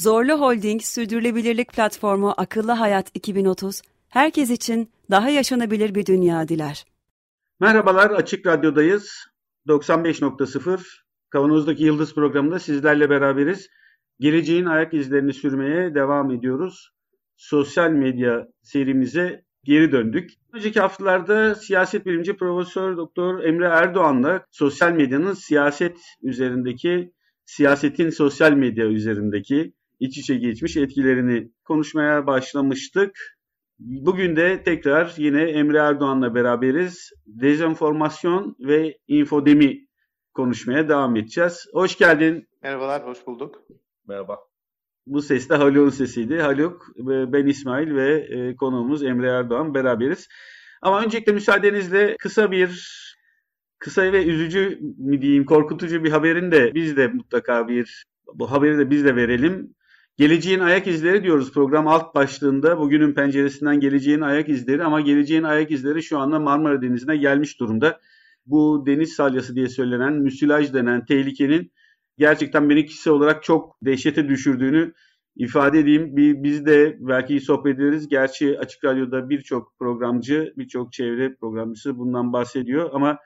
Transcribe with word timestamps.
Zorlu 0.00 0.40
Holding 0.40 0.82
Sürdürülebilirlik 0.82 1.72
Platformu 1.72 2.34
Akıllı 2.36 2.72
Hayat 2.72 3.10
2030, 3.14 3.82
herkes 4.08 4.50
için 4.50 4.90
daha 5.10 5.30
yaşanabilir 5.30 5.94
bir 5.94 6.06
dünya 6.06 6.48
diler. 6.48 6.84
Merhabalar, 7.60 8.10
Açık 8.10 8.46
Radyo'dayız. 8.46 9.26
95.0 9.68 10.80
Kavanoz'daki 11.30 11.84
Yıldız 11.84 12.14
programında 12.14 12.58
sizlerle 12.58 13.10
beraberiz. 13.10 13.68
Geleceğin 14.20 14.66
ayak 14.66 14.94
izlerini 14.94 15.32
sürmeye 15.32 15.94
devam 15.94 16.30
ediyoruz. 16.30 16.90
Sosyal 17.36 17.90
medya 17.90 18.48
serimize 18.62 19.44
geri 19.64 19.92
döndük. 19.92 20.30
Önceki 20.52 20.80
haftalarda 20.80 21.54
siyaset 21.54 22.06
bilimci 22.06 22.36
Profesör 22.36 22.96
Doktor 22.96 23.44
Emre 23.44 23.66
Erdoğan'la 23.66 24.46
sosyal 24.50 24.92
medyanın 24.92 25.32
siyaset 25.32 25.98
üzerindeki, 26.22 27.12
siyasetin 27.44 28.10
sosyal 28.10 28.52
medya 28.52 28.86
üzerindeki 28.86 29.72
iç 30.00 30.18
içe 30.18 30.36
geçmiş 30.36 30.76
etkilerini 30.76 31.50
konuşmaya 31.64 32.26
başlamıştık. 32.26 33.36
Bugün 33.78 34.36
de 34.36 34.62
tekrar 34.62 35.14
yine 35.16 35.42
Emre 35.42 35.78
Erdoğan'la 35.78 36.34
beraberiz. 36.34 37.10
Dezenformasyon 37.26 38.56
ve 38.60 38.98
infodemi 39.08 39.86
konuşmaya 40.34 40.88
devam 40.88 41.16
edeceğiz. 41.16 41.66
Hoş 41.72 41.98
geldin. 41.98 42.48
Merhabalar, 42.62 43.06
hoş 43.06 43.26
bulduk. 43.26 43.62
Merhaba. 44.08 44.38
Bu 45.06 45.22
ses 45.22 45.48
de 45.48 45.54
Haluk'un 45.54 45.90
sesiydi. 45.90 46.40
Haluk, 46.40 46.86
ben 47.06 47.46
İsmail 47.46 47.94
ve 47.94 48.14
e, 48.14 48.56
konuğumuz 48.56 49.02
Emre 49.02 49.28
Erdoğan 49.28 49.74
beraberiz. 49.74 50.28
Ama 50.82 51.04
öncelikle 51.04 51.32
müsaadenizle 51.32 52.16
kısa 52.16 52.50
bir, 52.50 52.86
kısa 53.78 54.12
ve 54.12 54.24
üzücü 54.24 54.78
mi 54.98 55.22
diyeyim, 55.22 55.44
korkutucu 55.44 56.04
bir 56.04 56.10
haberin 56.10 56.50
de 56.50 56.74
biz 56.74 56.96
de 56.96 57.08
mutlaka 57.08 57.68
bir, 57.68 58.04
bu 58.34 58.50
haberi 58.50 58.78
de 58.78 58.90
biz 58.90 59.04
de 59.04 59.16
verelim. 59.16 59.74
Geleceğin 60.20 60.60
ayak 60.60 60.86
izleri 60.86 61.22
diyoruz 61.22 61.52
program 61.52 61.88
alt 61.88 62.14
başlığında. 62.14 62.78
Bugünün 62.78 63.14
penceresinden 63.14 63.80
geleceğin 63.80 64.20
ayak 64.20 64.48
izleri 64.48 64.84
ama 64.84 65.00
geleceğin 65.00 65.42
ayak 65.42 65.70
izleri 65.70 66.02
şu 66.02 66.18
anda 66.18 66.38
Marmara 66.38 66.82
Denizi'ne 66.82 67.16
gelmiş 67.16 67.60
durumda. 67.60 68.00
Bu 68.46 68.84
deniz 68.86 69.12
salyası 69.12 69.54
diye 69.54 69.68
söylenen 69.68 70.12
müsilaj 70.12 70.74
denen 70.74 71.04
tehlikenin 71.04 71.72
gerçekten 72.18 72.70
beni 72.70 72.86
kişisel 72.86 73.12
olarak 73.12 73.42
çok 73.42 73.76
dehşete 73.84 74.28
düşürdüğünü 74.28 74.92
ifade 75.36 75.78
edeyim. 75.78 76.16
Biz 76.16 76.66
de 76.66 76.96
belki 77.00 77.40
sohbet 77.40 77.78
ederiz. 77.78 78.08
Gerçi 78.08 78.58
Açık 78.58 78.84
Radyo'da 78.84 79.30
birçok 79.30 79.78
programcı, 79.78 80.54
birçok 80.56 80.92
çevre 80.92 81.34
programcısı 81.34 81.98
bundan 81.98 82.32
bahsediyor 82.32 82.90
ama 82.92 83.18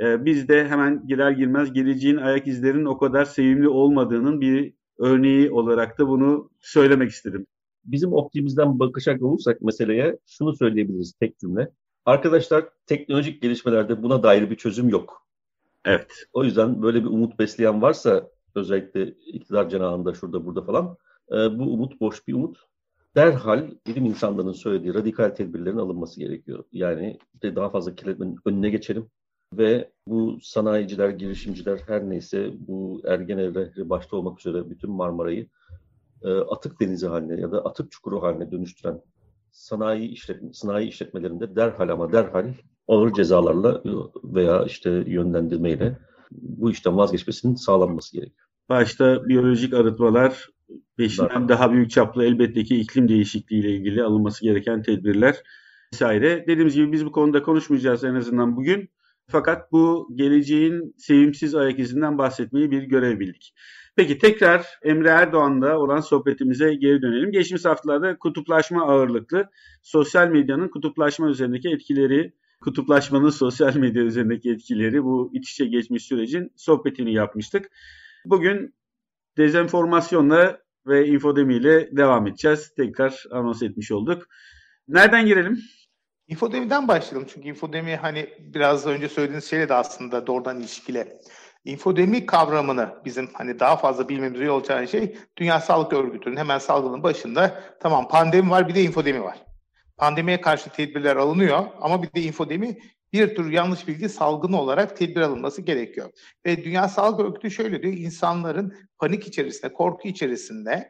e, 0.00 0.24
biz 0.24 0.48
de 0.48 0.68
hemen 0.68 1.06
girer 1.06 1.30
girmez 1.30 1.72
geleceğin 1.72 2.16
ayak 2.16 2.46
izlerinin 2.46 2.84
o 2.84 2.98
kadar 2.98 3.24
sevimli 3.24 3.68
olmadığının 3.68 4.40
bir 4.40 4.77
örneği 4.98 5.50
olarak 5.50 5.98
da 5.98 6.08
bunu 6.08 6.50
söylemek 6.60 7.10
istedim. 7.10 7.46
Bizim 7.84 8.12
optimizden 8.12 8.78
bakacak 8.78 9.22
olursak 9.22 9.62
meseleye 9.62 10.18
şunu 10.26 10.56
söyleyebiliriz 10.56 11.12
tek 11.12 11.38
cümle. 11.38 11.70
Arkadaşlar 12.04 12.68
teknolojik 12.86 13.42
gelişmelerde 13.42 14.02
buna 14.02 14.22
dair 14.22 14.50
bir 14.50 14.56
çözüm 14.56 14.88
yok. 14.88 15.26
Evet. 15.84 16.12
O 16.32 16.44
yüzden 16.44 16.82
böyle 16.82 17.00
bir 17.04 17.08
umut 17.08 17.38
besleyen 17.38 17.82
varsa 17.82 18.30
özellikle 18.54 19.10
iktidar 19.26 19.68
cenahında 19.68 20.14
şurada 20.14 20.46
burada 20.46 20.62
falan 20.62 20.96
e, 21.30 21.34
bu 21.34 21.62
umut 21.62 22.00
boş 22.00 22.28
bir 22.28 22.34
umut. 22.34 22.58
Derhal 23.16 23.70
bilim 23.86 24.04
insanlarının 24.04 24.52
söylediği 24.52 24.94
radikal 24.94 25.28
tedbirlerin 25.28 25.76
alınması 25.76 26.20
gerekiyor. 26.20 26.64
Yani 26.72 27.18
daha 27.42 27.70
fazla 27.70 27.94
kirletmenin 27.94 28.36
önüne 28.44 28.70
geçelim 28.70 29.10
ve 29.52 29.90
bu 30.06 30.38
sanayiciler, 30.42 31.10
girişimciler 31.10 31.80
her 31.86 32.10
neyse 32.10 32.50
bu 32.58 33.02
Ergen 33.06 33.38
Evre 33.38 33.70
başta 33.90 34.16
olmak 34.16 34.38
üzere 34.38 34.70
bütün 34.70 34.90
Marmara'yı 34.90 35.46
e, 36.22 36.30
atık 36.30 36.80
denizi 36.80 37.06
haline 37.06 37.40
ya 37.40 37.52
da 37.52 37.64
atık 37.64 37.90
çukuru 37.90 38.22
haline 38.22 38.50
dönüştüren 38.50 39.00
sanayi 39.50 40.08
işletme, 40.08 40.52
sanayi 40.52 40.88
işletmelerinde 40.88 41.56
derhal 41.56 41.88
ama 41.88 42.12
derhal 42.12 42.54
ağır 42.88 43.12
cezalarla 43.12 43.82
veya 44.24 44.64
işte 44.64 44.90
yönlendirmeyle 44.90 45.98
bu 46.32 46.70
işten 46.70 46.96
vazgeçmesinin 46.96 47.54
sağlanması 47.54 48.12
gerekiyor. 48.12 48.48
Başta 48.68 49.28
biyolojik 49.28 49.74
arıtmalar, 49.74 50.48
peşinden 50.96 51.48
daha 51.48 51.72
büyük 51.72 51.90
çaplı 51.90 52.24
elbette 52.24 52.64
ki 52.64 52.80
iklim 52.80 53.08
değişikliği 53.08 53.60
ile 53.60 53.70
ilgili 53.70 54.02
alınması 54.02 54.44
gereken 54.44 54.82
tedbirler 54.82 55.42
vesaire. 55.94 56.44
Dediğimiz 56.46 56.74
gibi 56.74 56.92
biz 56.92 57.06
bu 57.06 57.12
konuda 57.12 57.42
konuşmayacağız 57.42 58.04
en 58.04 58.14
azından 58.14 58.56
bugün. 58.56 58.90
Fakat 59.30 59.72
bu 59.72 60.08
geleceğin 60.14 60.94
sevimsiz 60.98 61.54
ayak 61.54 61.78
izinden 61.78 62.18
bahsetmeyi 62.18 62.70
bir 62.70 62.82
görev 62.82 63.20
bildik. 63.20 63.54
Peki 63.96 64.18
tekrar 64.18 64.66
Emre 64.82 65.08
Erdoğan'la 65.08 65.78
olan 65.78 66.00
sohbetimize 66.00 66.74
geri 66.74 67.02
dönelim. 67.02 67.32
Geçtiğimiz 67.32 67.64
haftalarda 67.64 68.18
kutuplaşma 68.18 68.82
ağırlıklı 68.82 69.50
sosyal 69.82 70.28
medyanın 70.28 70.68
kutuplaşma 70.68 71.28
üzerindeki 71.28 71.68
etkileri, 71.68 72.32
kutuplaşmanın 72.60 73.30
sosyal 73.30 73.76
medya 73.76 74.02
üzerindeki 74.02 74.50
etkileri 74.50 75.04
bu 75.04 75.30
iç 75.34 75.50
içe 75.50 75.66
geçmiş 75.66 76.04
sürecin 76.04 76.52
sohbetini 76.56 77.12
yapmıştık. 77.14 77.70
Bugün 78.24 78.74
dezenformasyonla 79.38 80.58
ve 80.86 81.06
infodemiyle 81.06 81.96
devam 81.96 82.26
edeceğiz. 82.26 82.74
Tekrar 82.76 83.24
anons 83.30 83.62
etmiş 83.62 83.92
olduk. 83.92 84.26
Nereden 84.88 85.26
girelim? 85.26 85.58
Infodemi'den 86.28 86.88
başlayalım 86.88 87.28
çünkü 87.34 87.48
infodemi 87.48 87.96
hani 87.96 88.28
biraz 88.38 88.86
önce 88.86 89.08
söylediğiniz 89.08 89.50
şeyle 89.50 89.68
de 89.68 89.74
aslında 89.74 90.26
doğrudan 90.26 90.60
ilişkili. 90.60 91.18
İnfodemi 91.64 92.26
kavramını 92.26 92.94
bizim 93.04 93.30
hani 93.32 93.60
daha 93.60 93.76
fazla 93.76 94.08
bilmemize 94.08 94.44
yol 94.44 94.60
açan 94.60 94.84
şey 94.84 95.16
Dünya 95.36 95.60
Sağlık 95.60 95.92
Örgütü'nün 95.92 96.36
hemen 96.36 96.58
salgının 96.58 97.02
başında 97.02 97.62
tamam 97.80 98.08
pandemi 98.08 98.50
var 98.50 98.68
bir 98.68 98.74
de 98.74 98.82
infodemi 98.82 99.22
var. 99.22 99.38
Pandemiye 99.96 100.40
karşı 100.40 100.70
tedbirler 100.70 101.16
alınıyor 101.16 101.64
ama 101.80 102.02
bir 102.02 102.12
de 102.14 102.20
infodemi 102.22 102.78
bir 103.12 103.34
tür 103.34 103.50
yanlış 103.50 103.88
bilgi 103.88 104.08
salgını 104.08 104.60
olarak 104.60 104.96
tedbir 104.96 105.20
alınması 105.20 105.62
gerekiyor. 105.62 106.10
Ve 106.46 106.64
Dünya 106.64 106.88
Sağlık 106.88 107.20
Örgütü 107.20 107.50
şöyle 107.50 107.82
diyor, 107.82 107.94
insanların 107.94 108.74
panik 108.98 109.26
içerisinde, 109.26 109.72
korku 109.72 110.08
içerisinde 110.08 110.88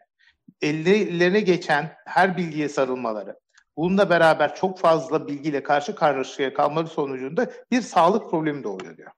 ellerine 0.62 1.40
geçen 1.40 1.92
her 2.06 2.36
bilgiye 2.36 2.68
sarılmaları, 2.68 3.36
bununla 3.78 4.10
beraber 4.10 4.54
çok 4.54 4.78
fazla 4.78 5.28
bilgiyle 5.28 5.62
karşı 5.62 5.94
karşıya 5.94 6.54
kalmaları 6.54 6.86
sonucunda 6.86 7.50
bir 7.70 7.80
sağlık 7.80 8.30
problemi 8.30 8.64
doğuyor 8.64 8.96
diyor. 8.96 9.10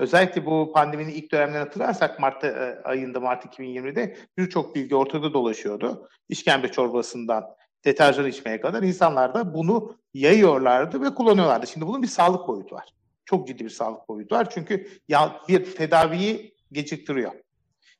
Özellikle 0.00 0.46
bu 0.46 0.72
pandeminin 0.72 1.12
ilk 1.12 1.32
dönemlerini 1.32 1.58
hatırlarsak 1.58 2.20
Mart 2.20 2.44
e, 2.44 2.80
ayında, 2.84 3.20
Mart 3.20 3.44
2020'de 3.44 4.16
birçok 4.38 4.74
bilgi 4.74 4.96
ortada 4.96 5.32
dolaşıyordu. 5.34 6.08
İşkembe 6.28 6.68
çorbasından 6.68 7.44
deterjan 7.84 8.26
içmeye 8.26 8.60
kadar 8.60 8.82
insanlar 8.82 9.34
da 9.34 9.54
bunu 9.54 9.96
yayıyorlardı 10.14 11.02
ve 11.02 11.14
kullanıyorlardı. 11.14 11.66
Şimdi 11.66 11.86
bunun 11.86 12.02
bir 12.02 12.08
sağlık 12.08 12.48
boyutu 12.48 12.74
var. 12.74 12.88
Çok 13.24 13.48
ciddi 13.48 13.64
bir 13.64 13.70
sağlık 13.70 14.08
boyutu 14.08 14.34
var. 14.34 14.50
Çünkü 14.50 14.88
ya 15.08 15.40
bir 15.48 15.74
tedaviyi 15.74 16.54
geciktiriyor. 16.72 17.32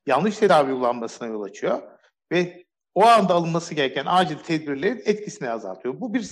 Yanlış 0.07 0.37
tedavi 0.37 0.73
uygulanmasına 0.73 1.29
yol 1.29 1.43
açıyor 1.43 1.83
ve 2.33 2.65
o 2.95 3.05
anda 3.07 3.35
alınması 3.35 3.75
gereken 3.75 4.05
acil 4.07 4.37
tedbirlerin 4.37 5.03
etkisini 5.05 5.51
azaltıyor. 5.51 6.01
Bu 6.01 6.15
bir 6.15 6.31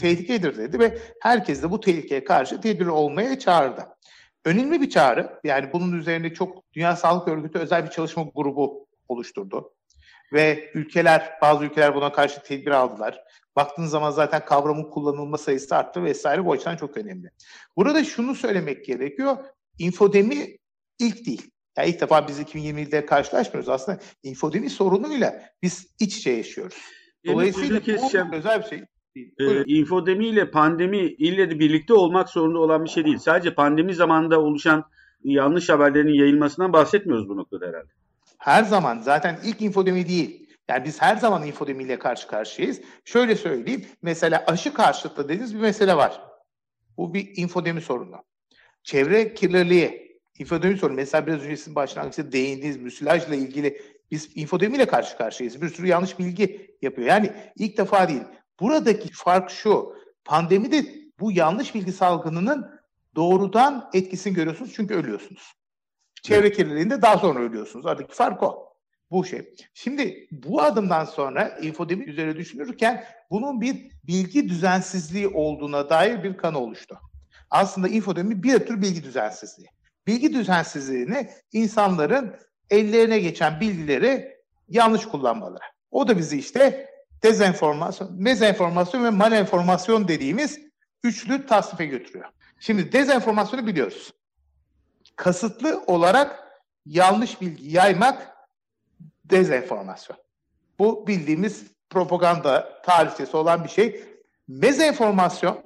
tehlikedir 0.00 0.58
dedi 0.58 0.78
ve 0.78 0.98
herkes 1.20 1.62
de 1.62 1.70
bu 1.70 1.80
tehlikeye 1.80 2.24
karşı 2.24 2.60
tedbir 2.60 2.86
olmaya 2.86 3.38
çağırdı. 3.38 3.86
Önemli 4.44 4.80
bir 4.80 4.90
çağrı. 4.90 5.40
Yani 5.44 5.72
bunun 5.72 5.92
üzerine 5.92 6.34
çok 6.34 6.72
Dünya 6.72 6.96
Sağlık 6.96 7.28
Örgütü 7.28 7.58
özel 7.58 7.84
bir 7.84 7.90
çalışma 7.90 8.24
grubu 8.34 8.86
oluşturdu. 9.08 9.72
Ve 10.32 10.70
ülkeler, 10.74 11.32
bazı 11.42 11.64
ülkeler 11.64 11.94
buna 11.94 12.12
karşı 12.12 12.42
tedbir 12.42 12.70
aldılar. 12.70 13.24
Baktığınız 13.56 13.90
zaman 13.90 14.10
zaten 14.10 14.44
kavramın 14.44 14.90
kullanılma 14.90 15.38
sayısı 15.38 15.76
arttı 15.76 16.04
vesaire 16.04 16.46
bu 16.46 16.52
açıdan 16.52 16.76
çok 16.76 16.96
önemli. 16.96 17.30
Burada 17.76 18.04
şunu 18.04 18.34
söylemek 18.34 18.84
gerekiyor. 18.84 19.36
Infodemi 19.78 20.56
ilk 20.98 21.26
değil. 21.26 21.50
Yani 21.76 21.88
ilk 21.88 22.00
defa 22.00 22.28
biz 22.28 22.40
2020'de 22.40 23.06
karşılaşmıyoruz. 23.06 23.68
Aslında 23.68 23.98
infodemi 24.22 24.70
sorunuyla 24.70 25.42
biz 25.62 25.86
iç 26.00 26.16
içe 26.16 26.30
yaşıyoruz. 26.30 26.76
Dolayısıyla 27.26 27.80
bu 27.86 28.36
özel 28.36 28.62
bir 28.62 28.68
şey. 28.68 28.84
Ee, 29.16 29.64
infodemi 29.64 30.26
ile 30.26 30.50
pandemi 30.50 30.98
ille 30.98 31.50
de 31.50 31.58
birlikte 31.58 31.94
olmak 31.94 32.28
zorunda 32.28 32.58
olan 32.58 32.84
bir 32.84 32.90
şey 32.90 33.04
değil. 33.04 33.18
Sadece 33.18 33.54
pandemi 33.54 33.94
zamanında 33.94 34.40
oluşan 34.40 34.84
yanlış 35.24 35.68
haberlerin 35.68 36.14
yayılmasından 36.14 36.72
bahsetmiyoruz 36.72 37.28
bu 37.28 37.36
noktada 37.36 37.66
herhalde. 37.66 37.92
Her 38.38 38.64
zaman 38.64 38.98
zaten 38.98 39.38
ilk 39.44 39.62
infodemi 39.62 40.08
değil. 40.08 40.46
Yani 40.68 40.84
biz 40.84 41.02
her 41.02 41.16
zaman 41.16 41.46
infodemiyle 41.46 41.98
karşı 41.98 42.26
karşıyayız. 42.26 42.80
Şöyle 43.04 43.36
söyleyeyim. 43.36 43.86
Mesela 44.02 44.44
aşı 44.46 44.74
karşıtı 44.74 45.24
dediğiniz 45.24 45.54
bir 45.54 45.60
mesele 45.60 45.96
var. 45.96 46.20
Bu 46.96 47.14
bir 47.14 47.32
infodemi 47.36 47.80
sorunu. 47.80 48.16
Çevre 48.82 49.34
kirliliği, 49.34 50.09
infodemi 50.40 50.78
sorunu. 50.78 50.96
Mesela 50.96 51.26
biraz 51.26 51.40
önce 51.42 51.56
sizin 51.56 51.74
başlangıçta 51.74 52.32
değindiğiniz 52.32 52.76
müsilajla 52.76 53.34
ilgili 53.34 53.82
biz 54.10 54.30
infodemiyle 54.34 54.86
karşı 54.86 55.16
karşıyayız. 55.16 55.62
Bir 55.62 55.68
sürü 55.68 55.86
yanlış 55.86 56.18
bilgi 56.18 56.76
yapıyor. 56.82 57.08
Yani 57.08 57.32
ilk 57.56 57.78
defa 57.78 58.08
değil. 58.08 58.22
Buradaki 58.60 59.08
fark 59.12 59.50
şu. 59.50 59.94
Pandemide 60.24 60.84
bu 61.20 61.32
yanlış 61.32 61.74
bilgi 61.74 61.92
salgınının 61.92 62.80
doğrudan 63.16 63.90
etkisini 63.94 64.34
görüyorsunuz 64.34 64.72
çünkü 64.74 64.94
ölüyorsunuz. 64.94 65.52
Çevre 66.22 66.52
kirliliğinde 66.52 67.02
daha 67.02 67.18
sonra 67.18 67.40
ölüyorsunuz. 67.40 67.86
Aradaki 67.86 68.14
fark 68.14 68.42
o. 68.42 68.70
Bu 69.10 69.24
şey. 69.24 69.54
Şimdi 69.74 70.28
bu 70.30 70.62
adımdan 70.62 71.04
sonra 71.04 71.48
infodemi 71.48 72.04
üzerine 72.04 72.36
düşünürken 72.36 73.04
bunun 73.30 73.60
bir 73.60 73.90
bilgi 74.06 74.48
düzensizliği 74.48 75.28
olduğuna 75.28 75.90
dair 75.90 76.22
bir 76.22 76.36
kanı 76.36 76.58
oluştu. 76.58 76.98
Aslında 77.50 77.88
infodemi 77.88 78.42
bir 78.42 78.58
tür 78.58 78.82
bilgi 78.82 79.04
düzensizliği. 79.04 79.68
Bilgi 80.10 80.34
düzensizliğini 80.34 81.30
insanların 81.52 82.36
ellerine 82.70 83.18
geçen 83.18 83.60
bilgileri 83.60 84.36
yanlış 84.68 85.06
kullanmaları. 85.06 85.64
O 85.90 86.08
da 86.08 86.18
bizi 86.18 86.38
işte 86.38 86.90
dezenformasyon, 87.22 88.22
mezenformasyon 88.22 89.04
ve 89.04 89.10
malenformasyon 89.10 90.08
dediğimiz 90.08 90.60
üçlü 91.04 91.46
tasnife 91.46 91.86
götürüyor. 91.86 92.24
Şimdi 92.60 92.92
dezenformasyonu 92.92 93.66
biliyoruz. 93.66 94.14
Kasıtlı 95.16 95.84
olarak 95.86 96.60
yanlış 96.86 97.40
bilgi 97.40 97.70
yaymak 97.70 98.36
dezenformasyon. 99.24 100.18
Bu 100.78 101.06
bildiğimiz 101.06 101.64
propaganda 101.90 102.82
tarihçesi 102.82 103.36
olan 103.36 103.64
bir 103.64 103.68
şey. 103.68 104.04
Mezenformasyon 104.48 105.62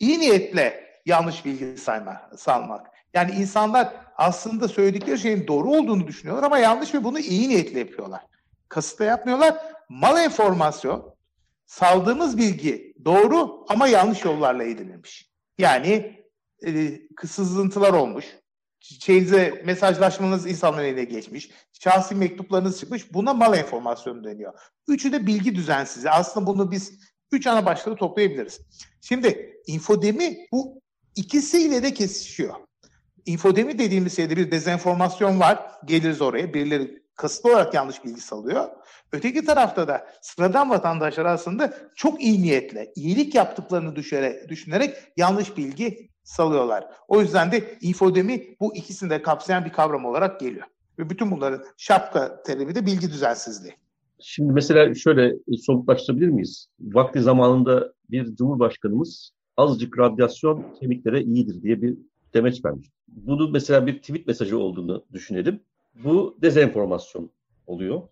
iyi 0.00 0.18
niyetle 0.18 1.00
yanlış 1.04 1.44
bilgi 1.44 1.80
sayma, 1.80 2.30
salmak. 2.36 2.95
Yani 3.14 3.30
insanlar 3.30 3.92
aslında 4.16 4.68
söyledikleri 4.68 5.18
şeyin 5.18 5.46
doğru 5.46 5.70
olduğunu 5.70 6.06
düşünüyorlar 6.06 6.44
ama 6.44 6.58
yanlış 6.58 6.94
ve 6.94 7.04
bunu 7.04 7.18
iyi 7.18 7.48
niyetle 7.48 7.78
yapıyorlar. 7.78 8.20
Kasıtla 8.68 9.04
yapmıyorlar. 9.04 9.56
Mal 9.88 10.24
enformasyon, 10.24 11.14
saldığımız 11.66 12.38
bilgi 12.38 12.94
doğru 13.04 13.64
ama 13.68 13.88
yanlış 13.88 14.24
yollarla 14.24 14.64
edinilmiş. 14.64 15.30
Yani 15.58 16.24
e, 16.66 17.00
sızıntılar 17.26 17.92
olmuş, 17.92 18.24
şeyinize 18.80 19.62
mesajlaşmanız 19.64 20.46
insanların 20.46 20.86
eline 20.86 21.04
geçmiş, 21.04 21.50
şahsi 21.72 22.14
mektuplarınız 22.14 22.80
çıkmış. 22.80 23.12
Buna 23.14 23.34
mal 23.34 23.58
enformasyonu 23.58 24.24
deniyor. 24.24 24.52
Üçü 24.88 25.12
de 25.12 25.26
bilgi 25.26 25.54
düzensizliği. 25.54 26.10
Aslında 26.10 26.46
bunu 26.46 26.70
biz 26.70 27.00
üç 27.32 27.46
ana 27.46 27.66
başlığı 27.66 27.96
toplayabiliriz. 27.96 28.60
Şimdi 29.00 29.60
infodemi 29.66 30.46
bu 30.52 30.82
ikisiyle 31.16 31.82
de 31.82 31.94
kesişiyor. 31.94 32.54
Infodemi 33.26 33.78
dediğimiz 33.78 34.16
şeyde 34.16 34.36
bir 34.36 34.50
dezenformasyon 34.50 35.40
var. 35.40 35.58
Geliriz 35.84 36.22
oraya. 36.22 36.54
Birileri 36.54 37.02
kasıtlı 37.14 37.50
olarak 37.50 37.74
yanlış 37.74 38.04
bilgi 38.04 38.20
salıyor. 38.20 38.64
Öteki 39.12 39.44
tarafta 39.44 39.88
da 39.88 40.06
sıradan 40.22 40.70
vatandaşlar 40.70 41.24
aslında 41.24 41.74
çok 41.94 42.22
iyi 42.22 42.42
niyetle, 42.42 42.92
iyilik 42.96 43.34
yaptıklarını 43.34 43.96
düşere, 43.96 44.46
düşünerek 44.48 44.94
yanlış 45.16 45.56
bilgi 45.56 46.10
salıyorlar. 46.24 46.84
O 47.08 47.20
yüzden 47.20 47.52
de 47.52 47.78
infodemi 47.80 48.42
bu 48.60 48.76
ikisini 48.76 49.10
de 49.10 49.22
kapsayan 49.22 49.64
bir 49.64 49.72
kavram 49.72 50.04
olarak 50.04 50.40
geliyor. 50.40 50.66
Ve 50.98 51.10
bütün 51.10 51.30
bunların 51.30 51.64
şapka 51.76 52.42
terimi 52.42 52.74
de 52.74 52.86
bilgi 52.86 53.10
düzensizliği. 53.10 53.74
Şimdi 54.20 54.52
mesela 54.52 54.94
şöyle 54.94 55.32
somutlaştırabilir 55.66 56.28
miyiz? 56.28 56.66
Vakti 56.80 57.20
zamanında 57.20 57.92
bir 58.10 58.36
cumhurbaşkanımız 58.36 59.30
azıcık 59.56 59.98
radyasyon 59.98 60.74
kemiklere 60.80 61.22
iyidir 61.22 61.62
diye 61.62 61.82
bir 61.82 61.96
demeç 62.34 62.64
vermiş. 62.64 62.88
Bunu 63.08 63.50
mesela 63.50 63.86
bir 63.86 63.98
tweet 63.98 64.26
mesajı 64.26 64.58
olduğunu 64.58 65.04
düşünelim. 65.12 65.60
Bu 65.94 66.38
dezenformasyon 66.42 67.30
oluyor. 67.66 68.02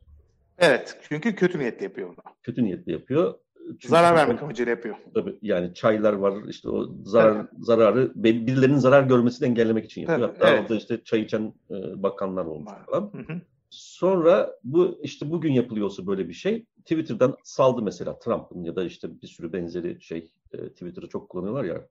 Evet, 0.59 0.99
çünkü 1.09 1.35
kötü 1.35 1.59
niyetli 1.59 1.85
yapıyor 1.85 2.09
bunu. 2.09 2.35
Kötü 2.43 2.65
niyetli 2.65 2.93
yapıyor. 2.93 3.35
Çünkü 3.69 3.89
zarar 3.89 4.15
vermek 4.15 4.43
amacıyla 4.43 4.71
yapıyor. 4.71 4.97
Tabii 5.15 5.39
yani 5.43 5.75
çaylar 5.75 6.13
var 6.13 6.35
işte 6.49 6.69
o 6.69 6.89
zarar 7.05 7.37
evet. 7.37 7.49
zararı 7.59 8.13
birilerinin 8.15 8.79
zarar 8.79 9.03
görmesini 9.03 9.49
engellemek 9.49 9.85
için 9.85 10.01
yapıyor. 10.01 10.29
Evet, 10.29 10.37
Hatta 10.37 10.51
evet. 10.51 10.63
orada 10.63 10.75
işte 10.75 11.05
çay 11.05 11.21
içen 11.21 11.55
e, 11.71 12.03
bakanlar 12.03 12.45
olmuş 12.45 12.73
falan. 12.87 13.13
Hı 13.13 13.33
hı. 13.33 13.41
Sonra 13.71 14.59
bu 14.65 14.99
işte 15.03 15.31
bugün 15.31 15.53
yapılıyorsa 15.53 16.07
böyle 16.07 16.29
bir 16.29 16.35
şey 16.35 16.65
Twitter'dan 16.81 17.37
saldı 17.43 17.83
mesela 17.83 18.19
Trump'ın 18.19 18.65
ya 18.65 18.77
da 18.77 18.85
işte 18.85 19.23
bir 19.23 19.27
sürü 19.27 19.53
benzeri 19.53 20.01
şey 20.01 20.31
e, 20.53 20.69
Twitter'ı 20.69 21.09
çok 21.09 21.29
kullanıyorlar 21.29 21.65
ya. 21.65 21.87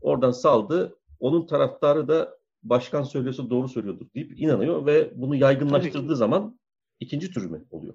Oradan 0.00 0.30
saldı. 0.30 0.96
Onun 1.20 1.46
taraftarı 1.46 2.08
da 2.08 2.38
başkan 2.62 3.02
söylüyorsa 3.02 3.50
doğru 3.50 3.68
söylüyordur 3.68 4.06
deyip 4.14 4.40
inanıyor 4.40 4.86
ve 4.86 5.10
bunu 5.14 5.36
yaygınlaştırdığı 5.36 6.16
zaman 6.16 6.58
ikinci 7.00 7.30
tür 7.30 7.50
mü 7.50 7.64
oluyor? 7.70 7.94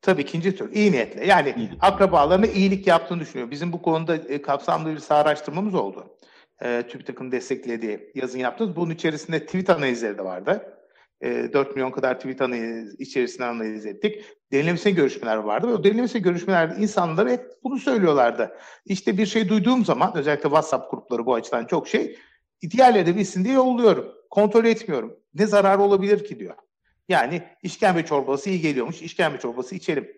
Tabii 0.00 0.22
ikinci 0.22 0.56
tür. 0.56 0.72
iyi 0.72 0.92
niyetle. 0.92 1.26
Yani 1.26 1.54
İyilik. 1.56 1.78
akrabalarına 1.80 2.46
iyilik 2.46 2.86
yaptığını 2.86 3.20
düşünüyor. 3.20 3.50
Bizim 3.50 3.72
bu 3.72 3.82
konuda 3.82 4.16
e, 4.16 4.42
kapsamlı 4.42 4.92
bir 4.92 4.98
saha 4.98 5.20
araştırmamız 5.20 5.74
oldu. 5.74 6.06
E, 6.62 6.82
TÜBİTAK'ın 6.88 7.32
desteklediği 7.32 8.12
yazın 8.14 8.38
yaptığımız. 8.38 8.76
Bunun 8.76 8.90
içerisinde 8.90 9.46
tweet 9.46 9.70
analizleri 9.70 10.18
de 10.18 10.24
vardı. 10.24 10.72
E, 11.20 11.52
4 11.52 11.74
milyon 11.76 11.90
kadar 11.90 12.16
tweet 12.16 12.40
analiz, 12.40 13.00
içerisinde 13.00 13.44
analiz 13.44 13.86
ettik. 13.86 14.24
Derinlemesine 14.52 14.92
görüşmeler 14.92 15.36
vardı. 15.36 15.68
Ve 15.68 15.72
o 15.72 15.84
derinlemesine 15.84 16.22
görüşmelerde 16.22 16.82
insanlar 16.82 17.28
hep 17.28 17.46
bunu 17.64 17.78
söylüyorlardı. 17.78 18.56
İşte 18.84 19.18
bir 19.18 19.26
şey 19.26 19.48
duyduğum 19.48 19.84
zaman 19.84 20.16
özellikle 20.16 20.48
WhatsApp 20.48 20.90
grupları 20.90 21.26
bu 21.26 21.34
açıdan 21.34 21.64
çok 21.66 21.88
şey. 21.88 22.18
Diğerleri 22.70 23.06
de 23.06 23.16
bilsin 23.16 23.44
diye 23.44 23.54
yolluyorum. 23.54 24.14
Kontrol 24.30 24.64
etmiyorum. 24.64 25.20
Ne 25.34 25.46
zararı 25.46 25.82
olabilir 25.82 26.24
ki 26.24 26.38
diyor. 26.38 26.54
Yani 27.08 27.42
işkembe 27.62 28.04
çorbası 28.04 28.50
iyi 28.50 28.60
geliyormuş. 28.60 29.02
İşkembe 29.02 29.38
çorbası 29.38 29.74
içelim. 29.74 30.08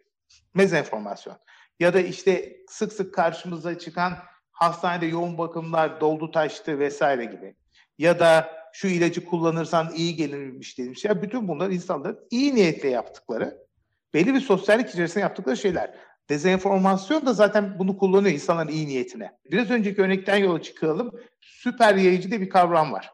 Mezenformasyon. 0.54 1.36
Ya 1.80 1.94
da 1.94 2.00
işte 2.00 2.56
sık 2.68 2.92
sık 2.92 3.14
karşımıza 3.14 3.78
çıkan 3.78 4.12
hastanede 4.50 5.06
yoğun 5.06 5.38
bakımlar 5.38 6.00
doldu 6.00 6.30
taştı 6.30 6.78
vesaire 6.78 7.24
gibi. 7.24 7.54
Ya 7.98 8.20
da 8.20 8.50
şu 8.72 8.88
ilacı 8.88 9.24
kullanırsan 9.24 9.92
iyi 9.94 10.16
gelirmiş 10.16 10.78
demiş. 10.78 11.04
Ya 11.04 11.22
bütün 11.22 11.48
bunlar 11.48 11.70
insanların 11.70 12.18
iyi 12.30 12.54
niyetle 12.54 12.88
yaptıkları, 12.88 13.58
belli 14.14 14.34
bir 14.34 14.40
sosyallik 14.40 14.88
içerisinde 14.90 15.20
yaptıkları 15.20 15.56
şeyler. 15.56 15.94
Dezenformasyon 16.28 17.26
da 17.26 17.32
zaten 17.32 17.78
bunu 17.78 17.98
kullanıyor 17.98 18.34
insanların 18.34 18.68
iyi 18.68 18.88
niyetine. 18.88 19.32
Biraz 19.50 19.70
önceki 19.70 20.02
örnekten 20.02 20.36
yola 20.36 20.62
çıkalım. 20.62 21.12
Süper 21.48 21.94
yayıcı 21.94 22.30
diye 22.30 22.40
bir 22.40 22.48
kavram 22.48 22.92
var. 22.92 23.10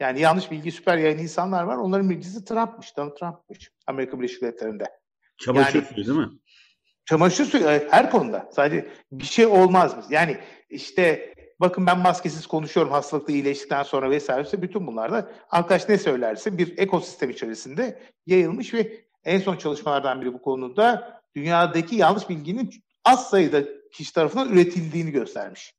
Yani 0.00 0.20
yanlış 0.20 0.50
bilgi 0.50 0.72
süper 0.72 0.98
yayan 0.98 1.18
insanlar 1.18 1.62
var. 1.62 1.76
Onların 1.76 2.10
bilgisi 2.10 2.44
Trump'mış, 2.44 2.96
Donald 2.96 3.16
Trump'mış 3.16 3.70
Amerika 3.86 4.18
Birleşik 4.18 4.42
Devletleri'nde. 4.42 4.84
Çamaşır 5.38 5.74
yani, 5.74 5.86
suyu 5.94 6.06
değil 6.06 6.18
mi? 6.18 6.38
Çamaşır 7.04 7.44
suyu 7.44 7.64
her 7.90 8.10
konuda. 8.10 8.48
Sadece 8.52 8.88
bir 9.12 9.24
şey 9.24 9.46
olmaz 9.46 9.96
mı? 9.96 10.04
Yani 10.10 10.38
işte 10.70 11.34
bakın 11.60 11.86
ben 11.86 11.98
maskesiz 11.98 12.46
konuşuyorum 12.46 12.92
hastalıkta 12.92 13.32
iyileştikten 13.32 13.82
sonra 13.82 14.10
vesaire. 14.10 14.62
Bütün 14.62 14.86
bunlarda 14.86 15.32
arkadaş 15.50 15.88
ne 15.88 15.98
söylerse 15.98 16.58
bir 16.58 16.78
ekosistem 16.78 17.30
içerisinde 17.30 18.02
yayılmış 18.26 18.74
ve 18.74 19.04
en 19.24 19.38
son 19.38 19.56
çalışmalardan 19.56 20.20
biri 20.20 20.32
bu 20.32 20.42
konuda 20.42 21.20
dünyadaki 21.36 21.96
yanlış 21.96 22.28
bilginin 22.28 22.70
az 23.04 23.30
sayıda 23.30 23.62
kişi 23.92 24.12
tarafından 24.12 24.52
üretildiğini 24.52 25.10
göstermiş. 25.10 25.77